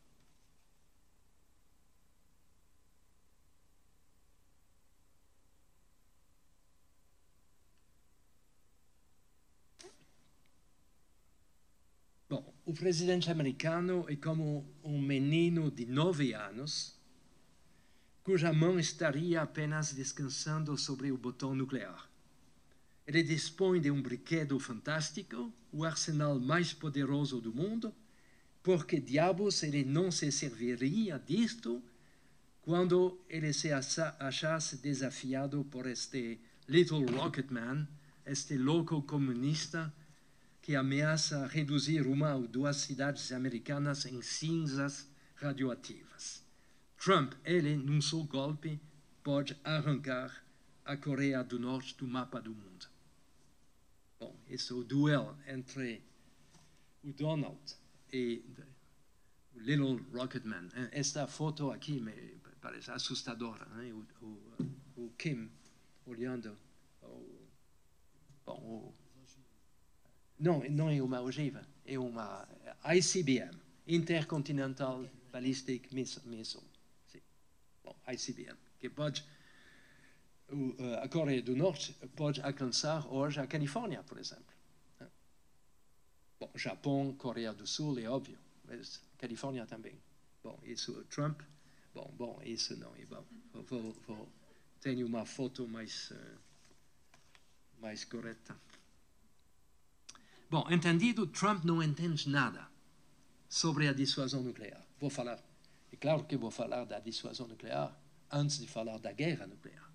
[12.30, 16.99] Bom, o presidente americano é como um menino de nove anos,
[18.22, 22.08] cuja mão estaria apenas descansando sobre o botão nuclear.
[23.06, 27.92] Ele dispõe de um brinquedo fantástico, o arsenal mais poderoso do mundo,
[28.62, 31.82] porque diabos ele não se serviria disto
[32.62, 37.88] quando ele se acha- achasse desafiado por este Little Rocket Man,
[38.24, 39.92] este louco comunista
[40.60, 46.41] que ameaça reduzir uma ou duas cidades americanas em cinzas radioativas.
[47.03, 48.80] Trump, ele, num só golpe,
[49.24, 50.44] pode arrancar
[50.84, 52.86] a Coreia do Norte do mapa do mundo.
[54.20, 56.00] Bom, esse é o duelo entre
[57.03, 57.61] o Donald
[58.12, 58.44] e
[59.53, 60.68] o Little Rocket Man.
[60.92, 62.12] Esta foto aqui me
[62.61, 63.64] parece assustadora.
[63.66, 63.92] Né?
[63.92, 65.50] O, o, o Kim
[66.07, 66.57] olhando
[67.03, 67.48] o,
[68.46, 68.94] bom, o,
[70.38, 72.48] não, não é uma ogiva, é uma
[72.94, 76.71] ICBM, Intercontinental Ballistic Miss- Missile.
[78.12, 79.24] ICBM, que pode,
[80.78, 84.52] eh, a Coreia do Norte pode alcançar hoje a Califórnia, por exemplo.
[86.40, 89.96] Bom, Japão, Coreia do Sul, é óbvio, mas Califórnia também.
[90.42, 91.40] Bom, isso, Trump,
[91.94, 93.24] bom, bom, isso não é bom.
[93.52, 94.28] Vou, vou, vou-
[94.80, 96.36] tenho uma foto mais, eh,
[97.80, 98.56] mais correta.
[100.50, 102.68] Bom, entendido, Trump não entende nada
[103.48, 104.84] sobre a dissuasão nuclear.
[105.00, 105.38] Vou falar
[105.92, 107.94] É claro que vou falar da dissuasão nuclear
[108.33, 109.91] antes de falar da guerra nuclear.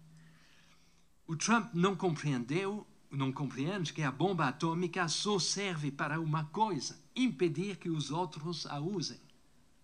[1.26, 6.98] O Trump não compreendeu, não compreende que a bomba atômica só serve para uma coisa:
[7.16, 9.20] impedir que os outros a usem.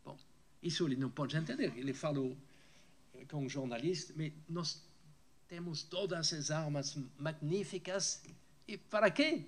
[0.06, 0.18] Bom,
[0.62, 1.74] isso ele não pode entender.
[1.76, 2.38] Ele falou
[3.30, 4.84] com um jornalista, mas nós
[5.48, 8.24] temos todas essas armas magníficas
[8.68, 9.46] e para quê?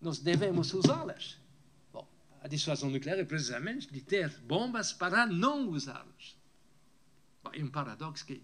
[0.00, 1.38] Nós devemos usá-las.
[1.92, 2.06] Bom,
[2.40, 6.37] a dissuasão nuclear é precisamente de ter bombas para não usá-las.
[7.52, 8.42] É um paradoxo que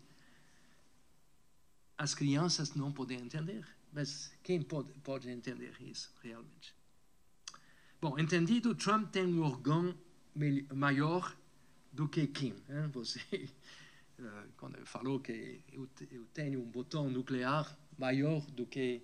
[1.96, 6.74] as crianças não podem entender, mas quem pode, pode entender isso realmente?
[8.00, 9.96] Bom, entendido, Trump tem um órgão
[10.74, 11.34] maior
[11.92, 12.54] do que Kim.
[12.68, 12.90] Hein?
[12.92, 13.48] Você,
[14.18, 19.00] uh, quando falou que eu, eu, tenho um botão nuclear maior do que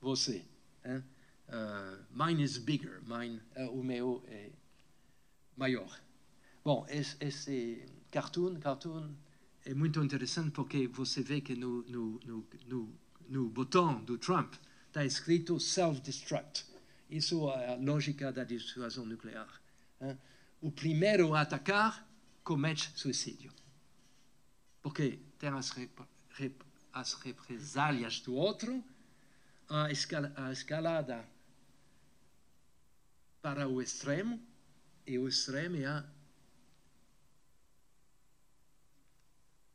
[0.00, 0.44] você.
[0.84, 1.04] Hein?
[1.48, 4.50] Uh, mine is bigger, mine, uh, o meu é
[5.56, 6.00] maior.
[6.64, 9.14] Bom, esse, esse cartoon, cartoon
[9.64, 12.98] é muito interessante porque você vê que no, no, no, no,
[13.28, 14.54] no botão do Trump
[14.88, 16.66] está escrito self-destruct.
[17.08, 19.48] Isso é a lógica da dissuasão nuclear.
[20.00, 20.18] Hein?
[20.60, 22.08] O primeiro a atacar
[22.42, 23.52] comete suicídio.
[24.82, 28.82] Porque tem as, rep, rep, as represálias do outro,
[29.68, 31.24] a, escala, a escalada
[33.40, 34.40] para o extremo,
[35.06, 36.04] e o extremo é a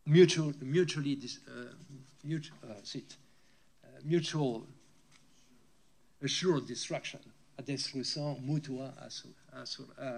[0.08, 1.76] mutual, mutually, uh,
[2.24, 2.82] uh,
[3.84, 4.68] uh, mutual
[6.24, 7.20] assured destruction,
[7.58, 8.96] a destruição mútua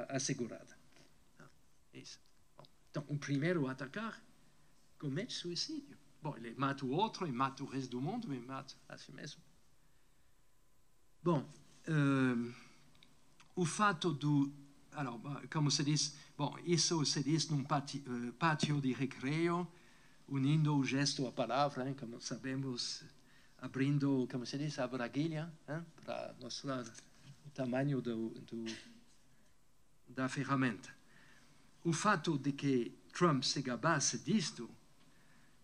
[0.10, 0.78] assegurada.
[1.94, 2.20] Isso.
[2.92, 4.22] Então, o primeiro a atacar
[4.98, 5.98] comete suicídio.
[6.22, 9.12] Bom, ele mata o outro e mata o resto do mundo, mas mata a si
[9.12, 9.42] mesmo.
[11.24, 11.50] Bom,
[11.88, 12.54] uh,
[13.56, 14.54] o.
[14.92, 19.68] Alors, como se diz, bom, isso se diz num pátio, uh, pátio de recreio,
[20.30, 23.04] unindo o gesto à palavra, hein, como sabemos,
[23.58, 25.52] abrindo, como se diz, a braguilha,
[26.06, 28.66] para mostrar o tamanho do, do,
[30.08, 30.90] da ferramenta.
[31.84, 34.70] O fato de que Trump se gabasse disto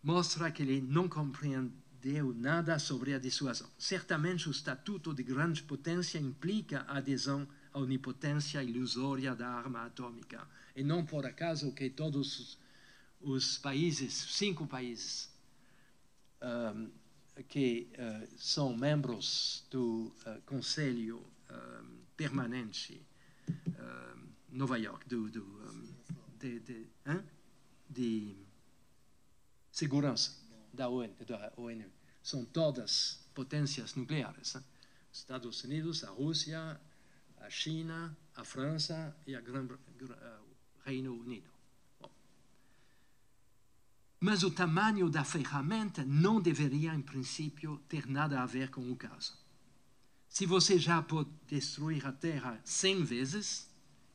[0.01, 3.69] mostra que ele não compreendeu nada sobre a dissuasão.
[3.77, 10.47] Certamente o Estatuto de Grande Potência implica a adesão à onipotência ilusória da arma atômica.
[10.75, 12.57] E não por acaso que todos
[13.21, 15.29] os países, cinco países,
[16.41, 16.91] um,
[17.47, 21.25] que uh, são membros do uh, Conselho
[22.17, 23.05] Permanente
[23.49, 25.43] um, Nova York, do, do
[26.39, 26.87] de, de,
[27.89, 28.35] de,
[29.71, 30.31] segurança
[30.73, 31.85] da ONU, da ONU,
[32.23, 34.55] são todas potências nucleares.
[34.55, 34.63] Hein?
[35.11, 36.79] Estados Unidos, a Rússia,
[37.37, 39.41] a China, a França e o
[40.83, 41.54] Reino Unido.
[44.27, 48.95] Mas o tamanho da ferramenta não deveria, em princípio, ter nada a ver com o
[48.95, 49.37] caso.
[50.27, 53.69] Se você já pode destruir a Terra cem vezes,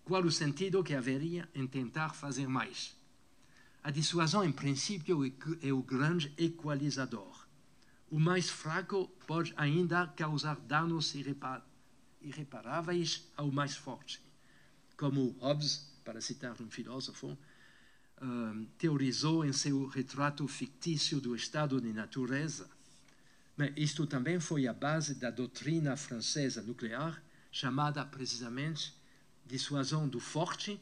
[0.05, 2.93] qual o sentido que haveria em tentar fazer mais?
[3.85, 5.33] A dissuasão, em princípio,
[5.63, 7.47] é o grande equalizador.
[8.11, 11.15] O mais fraco pode ainda causar danos
[12.21, 14.21] irreparáveis ao mais forte.
[14.97, 17.39] Como Hobbes, para citar um filósofo,
[18.77, 22.71] teorizou em seu retrato fictício do estado de natureza.
[23.57, 28.95] Mas isto também foi a base da doutrina francesa nuclear, chamada precisamente
[29.45, 30.81] dissuasão do forte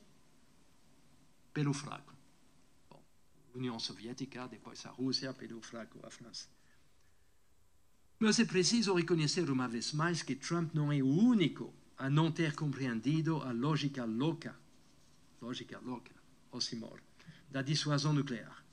[1.52, 2.14] pelo fraco.
[2.90, 3.02] Bom,
[3.54, 6.46] União Soviética, depois a Rússia, pelo fraco a França.
[8.18, 12.30] Mas é preciso reconhecer uma vez mais que Trump não é o único a não
[12.30, 14.54] ter compreendido a lógica louca,
[15.40, 16.12] lógica louca,
[16.50, 17.00] Osimor,
[17.50, 18.64] da dissuasão nuclear.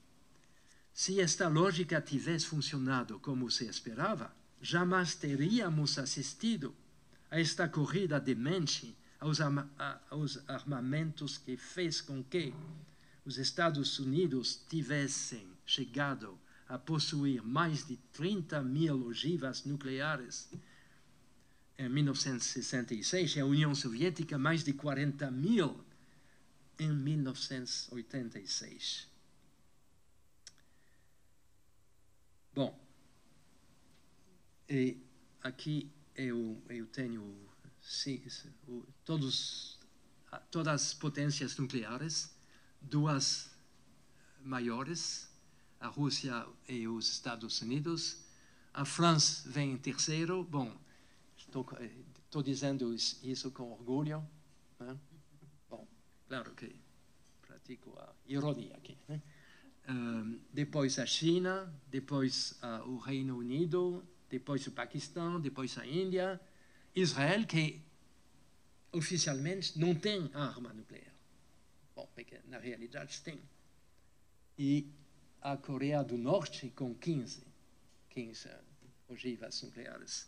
[0.94, 6.74] Se esta lógica tivesse funcionado como se esperava, jamais teríamos assistido
[7.30, 9.40] a esta corrida de mente aos,
[10.10, 12.54] aos armamentos que fez com que
[13.26, 20.50] os Estados Unidos tivessem chegado a possuir mais de 30 mil ogivas nucleares
[21.78, 25.84] em 1966 e a União Soviética mais de 40 mil
[26.80, 29.08] em 1986.
[32.54, 32.78] Bom,
[34.70, 34.98] e
[35.42, 37.36] aqui eu, eu tenho
[37.82, 38.22] sim,
[39.04, 39.78] todos,
[40.50, 42.34] todas as potências nucleares,
[42.82, 43.52] duas
[44.40, 45.30] maiores,
[45.80, 48.24] a Rússia e os Estados Unidos.
[48.74, 50.44] A França vem em terceiro.
[50.44, 50.76] Bom,
[51.38, 51.68] estou,
[52.26, 54.26] estou dizendo isso com orgulho.
[54.80, 54.98] Né?
[56.28, 56.76] Claro que
[57.42, 58.98] pratico a ironia aqui.
[59.08, 59.22] Né?
[60.52, 66.42] Depois a China, depois uh, o Reino Unido, depois o Paquistão, depois a Índia,
[66.96, 67.82] Israel, que
[68.92, 71.14] oficialmente não tem arma nuclear.
[71.96, 73.40] Bom, porque na realidade tem.
[74.58, 74.90] E
[75.42, 77.46] a Coreia do Norte com 15,
[78.10, 78.50] 15
[79.08, 80.28] ogivas nucleares.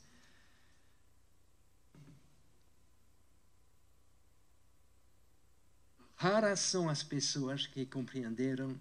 [6.20, 8.76] Raras são as pessoas que compreenderam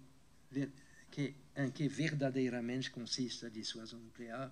[1.11, 4.51] que, em que verdadeiramente consiste a dissuasão nuclear,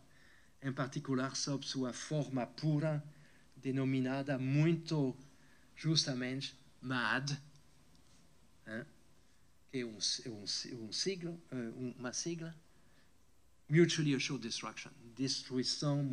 [0.61, 3.03] em particular sob sua forma pura,
[3.55, 5.17] denominada muito
[5.75, 7.31] justamente MAD,
[8.67, 8.85] hein?
[9.71, 12.55] que é um, um, um siglo, eh, uma sigla,
[13.67, 16.03] Mutually Assured Destruction, destruição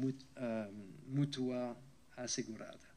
[1.06, 1.76] mútua
[2.16, 2.91] assegurada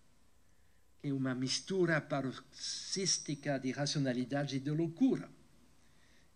[1.07, 5.29] é uma mistura paroxística de racionalidade e de loucura,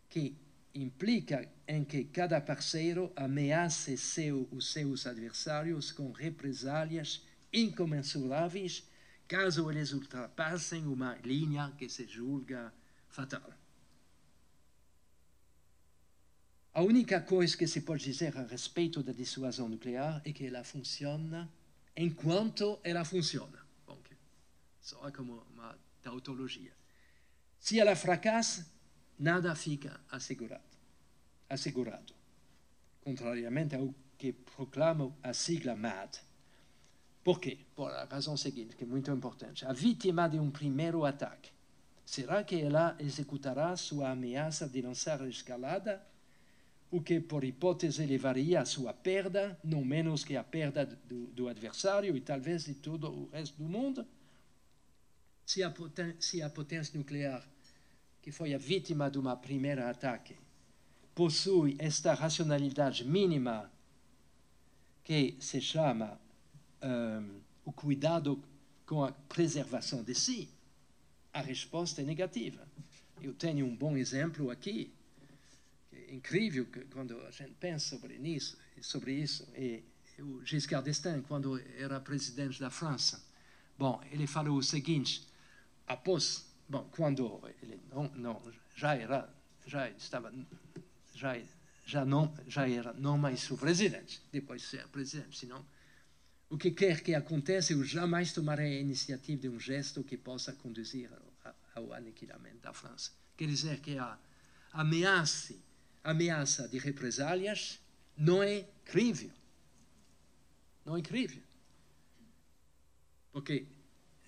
[0.07, 0.37] que
[0.75, 8.87] implica em que cada parceiro ameace seu, os seus adversários com represálias incomensuráveis
[9.27, 12.71] caso eles ultrapassem uma linha que se julga
[13.09, 13.51] fatal.
[16.71, 20.63] A única coisa que se pode dizer a respeito da dissuasão nuclear é que ela
[20.63, 21.51] funciona
[21.97, 23.68] enquanto ela funciona.
[24.81, 26.73] Só é como uma tautologia.
[27.59, 28.65] Se ela fracassa,
[29.17, 30.63] nada fica assegurado.
[31.49, 32.13] assegurado.
[33.01, 36.19] Contrariamente ao que proclama a sigla MAD.
[37.23, 37.59] Por quê?
[37.75, 39.65] Por a razão seguinte, que é muito importante.
[39.65, 41.51] A vítima de um primeiro ataque,
[42.05, 46.05] será que ela executará sua ameaça de lançar a escalada?
[46.91, 51.47] O que, por hipótese, levaria à sua perda, não menos que a perda do, do
[51.47, 54.07] adversário e talvez de todo o resto do mundo?
[55.49, 55.73] Se a,
[56.19, 57.43] se a potência nuclear,
[58.21, 60.37] que foi a vítima de um primeiro ataque,
[61.15, 63.71] possui esta racionalidade mínima
[65.03, 66.21] que se chama
[66.83, 68.39] um, o cuidado
[68.85, 70.47] com a preservação de si,
[71.33, 72.67] a resposta é negativa.
[73.19, 74.93] Eu tenho um bom exemplo aqui,
[75.91, 79.83] é incrível que quando a gente pensa sobre isso, sobre isso e
[80.19, 83.19] o Giscard d'Estaing, quando era presidente da França,
[83.75, 85.27] bom, ele falou o seguinte:
[85.89, 89.27] após, bom, quando ele não, não já era,
[89.65, 90.31] já estava,
[91.15, 91.35] já,
[91.85, 95.65] já não, já era não mais o presidente, depois de ser presidente, senão
[96.47, 100.53] o que quer que aconteça, eu jamais tomarei a iniciativa de um gesto que possa
[100.53, 101.09] conduzir
[101.75, 103.11] ao aniquilamento da França.
[103.35, 104.17] Quer dizer que a
[104.71, 105.55] ameaça,
[106.03, 107.79] ameaça de represálias
[108.15, 109.31] não é crível.
[110.85, 111.41] Não é crível.
[113.31, 113.67] Porque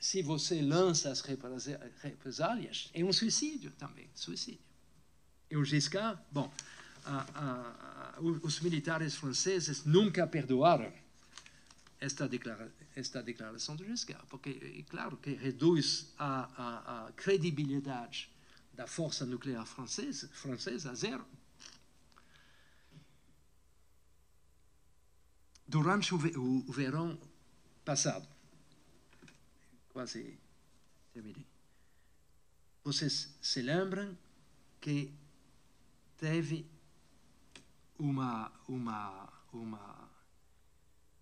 [0.02, 4.66] se você lança as represálias, é um suicídio também, suicídio.
[5.48, 6.52] E o Giscard, bom,
[7.06, 10.92] a, a, a, os militares franceses nunca perdoaram
[12.00, 14.50] esta, declara, esta declaração do Giscard, porque
[14.80, 18.32] é claro que reduz a, credibilidade
[18.74, 21.28] da força nuclear francesa, francesa a zero.
[25.68, 27.20] Durante o, o, o verão
[27.86, 28.28] passado,
[29.92, 30.40] quase
[31.14, 31.46] terminei.
[32.84, 34.18] Vocês se lembram
[34.80, 35.14] que
[36.18, 36.66] teve
[38.00, 40.10] uma, uma, uma,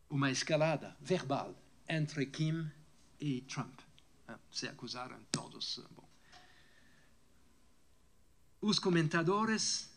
[0.09, 1.55] uma escalada verbal
[1.87, 2.71] entre Kim
[3.19, 3.79] e Trump.
[4.27, 5.81] Ah, se acusaram todos.
[5.95, 6.07] Bom.
[8.61, 9.91] Os comentadores,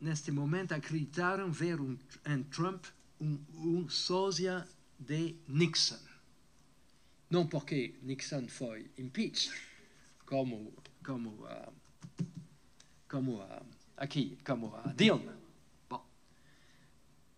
[0.00, 2.86] neste momento, acreditaram ver um, em Trump
[3.20, 4.68] um, um sósia
[4.98, 6.11] de Nixon
[7.32, 9.50] não porque Nixon foi impeached,
[10.26, 10.70] como,
[11.02, 11.72] como, uh,
[13.08, 15.34] como uh, aqui, como a Dilma.
[15.88, 16.06] Bom,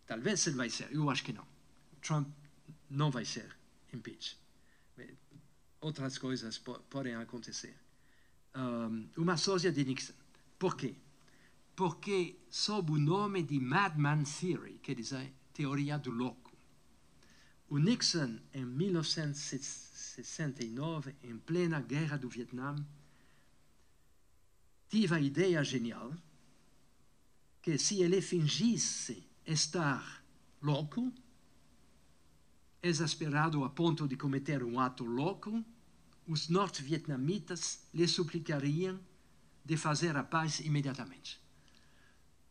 [0.04, 1.46] talvez ele vai ser, eu acho que não.
[2.00, 2.28] Trump
[2.90, 3.56] não vai ser
[3.92, 4.36] impeached.
[5.80, 7.76] Outras coisas po podem acontecer.
[8.52, 10.14] Um, uma sósia de Nixon.
[10.58, 10.96] Por quê?
[11.76, 16.43] Porque sob o nome de Madman Theory, quer dizer, teoria do louco,
[17.68, 22.74] o Nixon, em 1969, em plena guerra do Vietnã,
[24.88, 26.12] tive a ideia genial
[27.62, 30.24] que se ele fingisse estar
[30.60, 31.12] louco,
[32.82, 35.64] exasperado a ponto de cometer um ato louco,
[36.26, 39.00] os norte-vietnamitas lhe suplicariam
[39.64, 41.40] de fazer a paz imediatamente.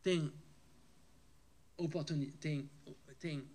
[0.02, 0.34] Tem
[1.78, 2.70] oportunidade, tem,
[3.20, 3.48] tem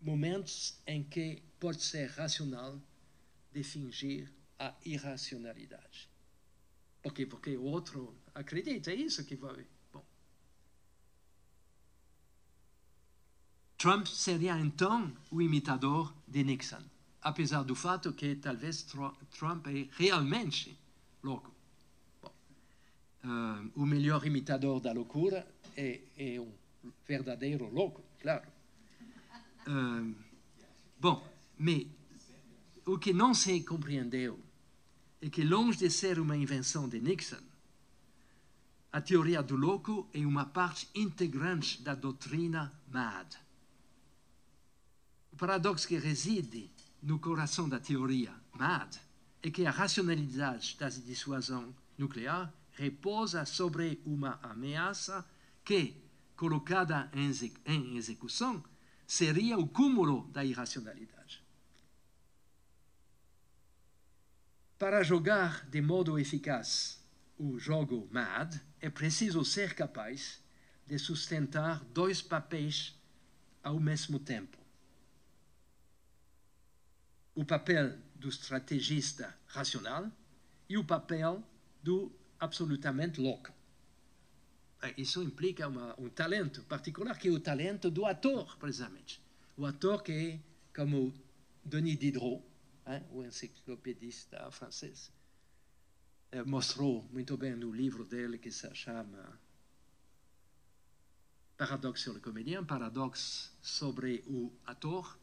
[0.00, 2.80] momentos em que pode ser racional
[3.52, 6.08] de fingir a irracionalidade.
[7.02, 9.66] Porque, porque o outro acredita, é isso que vai.
[9.92, 10.04] Bom.
[13.76, 16.82] Trump seria então o imitador de Nixon,
[17.20, 18.84] apesar do fato que talvez
[19.30, 20.78] Trump é realmente
[21.22, 21.54] louco.
[23.24, 25.46] Uh, o melhor imitador da loucura
[25.76, 26.52] é, é um
[27.06, 28.57] verdadeiro louco, claro.
[29.68, 30.14] Uh,
[30.98, 31.86] bom, mas
[32.86, 34.40] o que não se compreendeu
[35.20, 37.42] é que, longe de ser uma invenção de Nixon,
[38.90, 43.36] a teoria do louco é uma parte integrante da doutrina MAD.
[45.30, 46.70] O paradoxo que reside
[47.02, 48.98] no coração da teoria MAD
[49.42, 55.28] é que a racionalidade da dissuasão nuclear repousa sobre uma ameaça
[55.62, 55.94] que,
[56.34, 58.64] colocada em execução,
[59.08, 61.42] seria o cúmulo da irracionalidade.
[64.78, 67.02] Para jogar de modo eficaz
[67.38, 70.44] o jogo MAD, é preciso ser capaz
[70.86, 72.94] de sustentar dois papéis
[73.62, 74.58] ao mesmo tempo.
[77.34, 80.12] O papel do estrategista racional
[80.68, 81.42] e o papel
[81.82, 83.57] do absolutamente louco.
[84.96, 89.20] Isso implica uma, um talento particular, que é o talento do ator, precisamente.
[89.56, 90.40] O ator que é
[90.74, 91.12] como
[91.64, 92.42] Denis Diderot,
[92.86, 95.10] hein, o enciclopedista francês,
[96.30, 99.40] eh, mostrou muito bem no livro dele que se chama
[101.56, 105.18] Paradoxe sobre o comédien, paradoxe sobre o ator.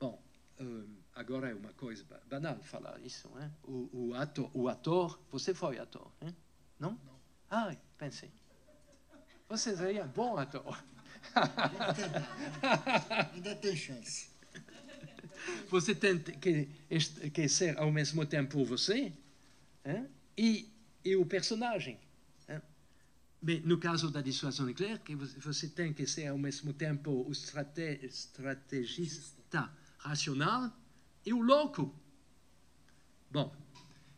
[0.00, 0.20] Bom,
[0.58, 3.48] um, agora é uma coisa banal falar isso, hein?
[3.62, 6.34] O, o, ator, o ator, você foi ator, hein?
[6.80, 6.98] não?
[7.04, 7.11] Não.
[7.54, 8.32] Ah, pensei.
[9.46, 10.82] Você seria bom ator.
[13.34, 14.30] Ainda tem chance.
[15.68, 16.66] Você tem que,
[17.30, 19.12] que ser ao mesmo tempo você
[19.84, 20.08] hein?
[20.34, 20.72] e,
[21.04, 22.00] e o personagem.
[22.48, 22.62] Hein?
[23.42, 27.30] Mas no caso da dissuasão nuclear, que você tem que ser ao mesmo tempo o
[27.30, 30.74] estrate, estrategista racional
[31.26, 31.94] e o louco.
[33.30, 33.54] Bom,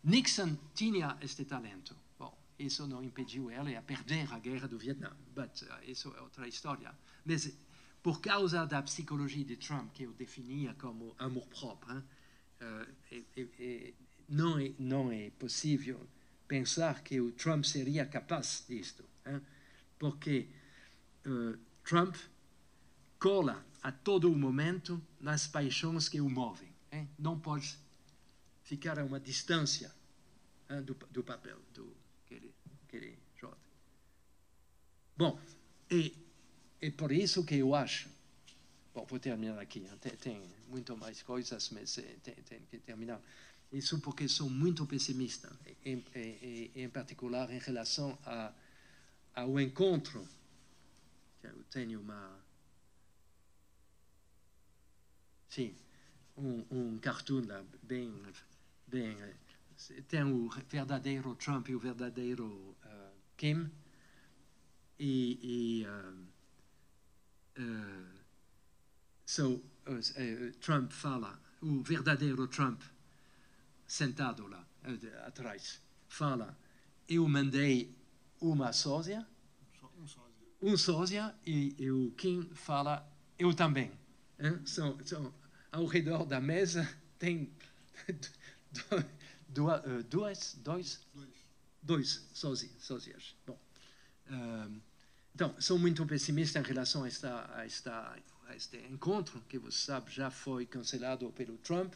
[0.04, 2.03] Nixon tinha este talento.
[2.58, 6.46] Isso não impediu ele a perder a guerra do Vietnã, mas uh, isso é outra
[6.46, 6.94] história.
[7.24, 7.56] Mas
[8.02, 13.94] por causa da psicologia de Trump, que eu definia como amor-próprio, uh,
[14.28, 16.00] não, é, não é possível
[16.46, 19.40] pensar que o Trump seria capaz disto, hein?
[19.98, 20.48] porque
[21.26, 22.14] uh, Trump
[23.18, 26.74] cola a todo momento nas paixões que o movem.
[26.92, 27.08] Hein?
[27.18, 27.78] Não pode
[28.62, 29.94] ficar a uma distância
[30.70, 32.54] hein, do, do, papel do, que, ele,
[32.88, 33.56] que ele joga.
[35.16, 35.38] Bom,
[35.90, 36.12] e
[36.80, 38.08] é por isso que eu acho.
[38.92, 39.80] Bom, vou terminar aqui.
[40.00, 43.20] Tem, tem muito mais coisas, mas eh, tem, tem, que terminar.
[43.72, 45.50] Isso porque sou muito pessimista,
[45.84, 48.52] em, em, em particular em relação a,
[49.34, 50.28] ao encontro.
[51.42, 52.40] Eu tenho uma.
[55.48, 55.74] Sim,
[56.36, 58.12] um, um cartoon lá, bem,
[58.86, 59.16] bem.
[60.08, 63.70] Tem o verdadeiro Trump e o verdadeiro uh, Kim.
[64.98, 65.38] E.
[65.42, 66.34] e uh,
[67.56, 68.18] Uh,
[69.24, 72.82] so, uh, uh, Trump fala, o verdadeiro Trump,
[73.86, 74.66] sentado lá
[75.24, 76.58] atrás, fala:
[77.08, 77.96] Eu mandei
[78.40, 79.26] uma sósia,
[79.96, 83.08] um sósia, um sósia e, e, o Kim fala:
[83.38, 83.92] Eu também.
[84.64, 85.32] So, so,
[85.70, 86.88] ao redor da mesa
[87.20, 87.52] tem
[89.48, 89.80] duas,
[90.10, 91.06] dois, dois,
[91.80, 93.36] dois sósias.
[93.46, 93.63] Bom.
[95.34, 99.78] Então, sou muito pessimista em relação a, esta, a, esta, a este encontro, que você
[99.78, 101.92] sabe já foi cancelado pelo Trump,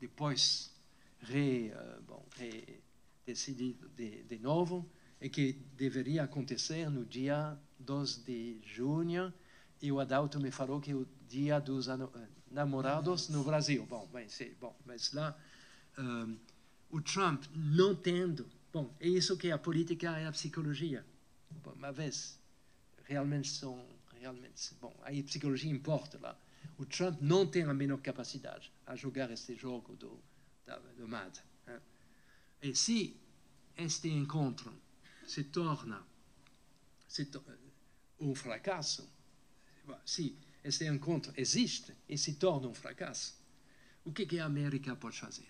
[0.00, 0.72] depois
[1.20, 2.80] re, uh, bom, re
[3.24, 4.84] decidido de, de novo,
[5.20, 9.32] e que deveria acontecer no dia 2 de junho,
[9.80, 11.96] e o Adalto me falou que é o dia dos eh,
[12.50, 13.86] namorados no Brasil.
[13.86, 15.36] Bom, mas, bom, mas lá,
[15.96, 16.36] um,
[16.90, 18.46] o Trump não tendo...
[18.72, 21.04] Bom, é isso que a política e a psicologia.
[21.92, 22.40] Vez
[23.04, 23.86] realmente são
[24.20, 26.38] realmente bom aí a psicologia importa lá
[26.78, 30.22] o Trump não tem a menor capacidade a jogar este jogo do
[30.96, 31.80] do MAD hein?
[32.62, 33.16] e se
[33.76, 34.72] este encontro
[35.26, 36.02] se torna
[37.08, 37.44] se to
[38.20, 39.08] um fracasso
[40.06, 43.34] se este encontro existe e se torna um fracasso
[44.04, 45.48] o que que a América pode fazer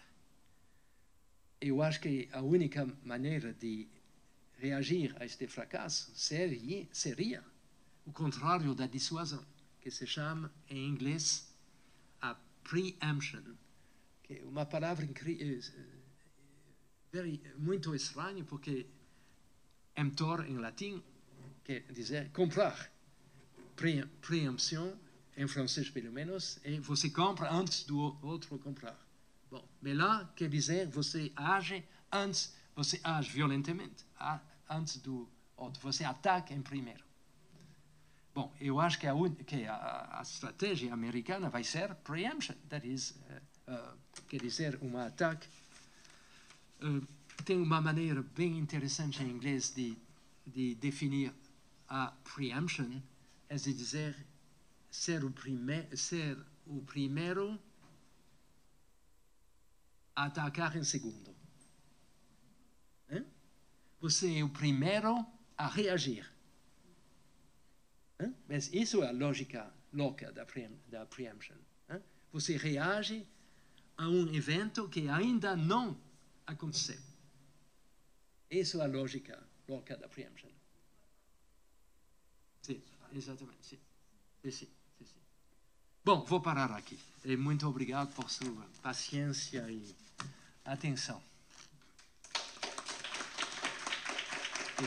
[1.61, 3.87] eu acho que a única maneira de
[4.63, 7.45] reagir a este fracasso seria, seria
[8.07, 9.45] o contrário da dissuasão,
[9.81, 11.53] que se chama em inglês
[12.21, 13.43] a preemption,
[14.23, 15.61] que é uma palavra incrível,
[17.13, 18.87] very, muito estranho, porque
[19.97, 21.03] emptor em latim
[21.65, 22.91] quer dizer comprar.
[23.75, 24.97] Pre, preempção,
[25.37, 28.99] em francês pelo menos, é você compra antes do outro comprar.
[29.51, 34.05] Bom, mas lá quer dizer você age antes, você age violentamente,
[34.77, 37.05] antes do outro, você ataca em primeiro.
[38.35, 39.15] Bom, eu acho que a,
[39.47, 44.97] que a, a estratégia americana vai ser preemption, that is, uh, uh, quer dizer, um
[44.97, 45.47] ataque.
[46.83, 47.07] Uh,
[47.45, 49.99] tem uma maneira bem interessante em inglês de,
[50.47, 51.33] de definir
[51.89, 53.03] a preemption,
[53.49, 54.17] é de dizer
[54.91, 57.59] ser o, prime ser o primeiro
[60.17, 61.32] a atacar em segundo.
[64.03, 65.25] Você é o primeiro
[65.57, 66.29] a reagir.
[68.49, 71.57] Mas isso é a lógica louca da, pre da preemption.
[72.33, 73.25] Você reage
[73.97, 75.97] a um evento que ainda não
[76.45, 76.99] aconteceu.
[78.51, 80.51] Isso é a lógica louca da preemption.
[82.63, 83.65] Sim, exatamente.
[83.65, 83.79] Sim.
[84.43, 84.69] Sim, sim,
[85.05, 85.21] sim.
[86.05, 86.99] Bom, vou parar aqui.
[87.25, 89.95] E muito obrigado por sua paciência e
[90.65, 91.23] atenção.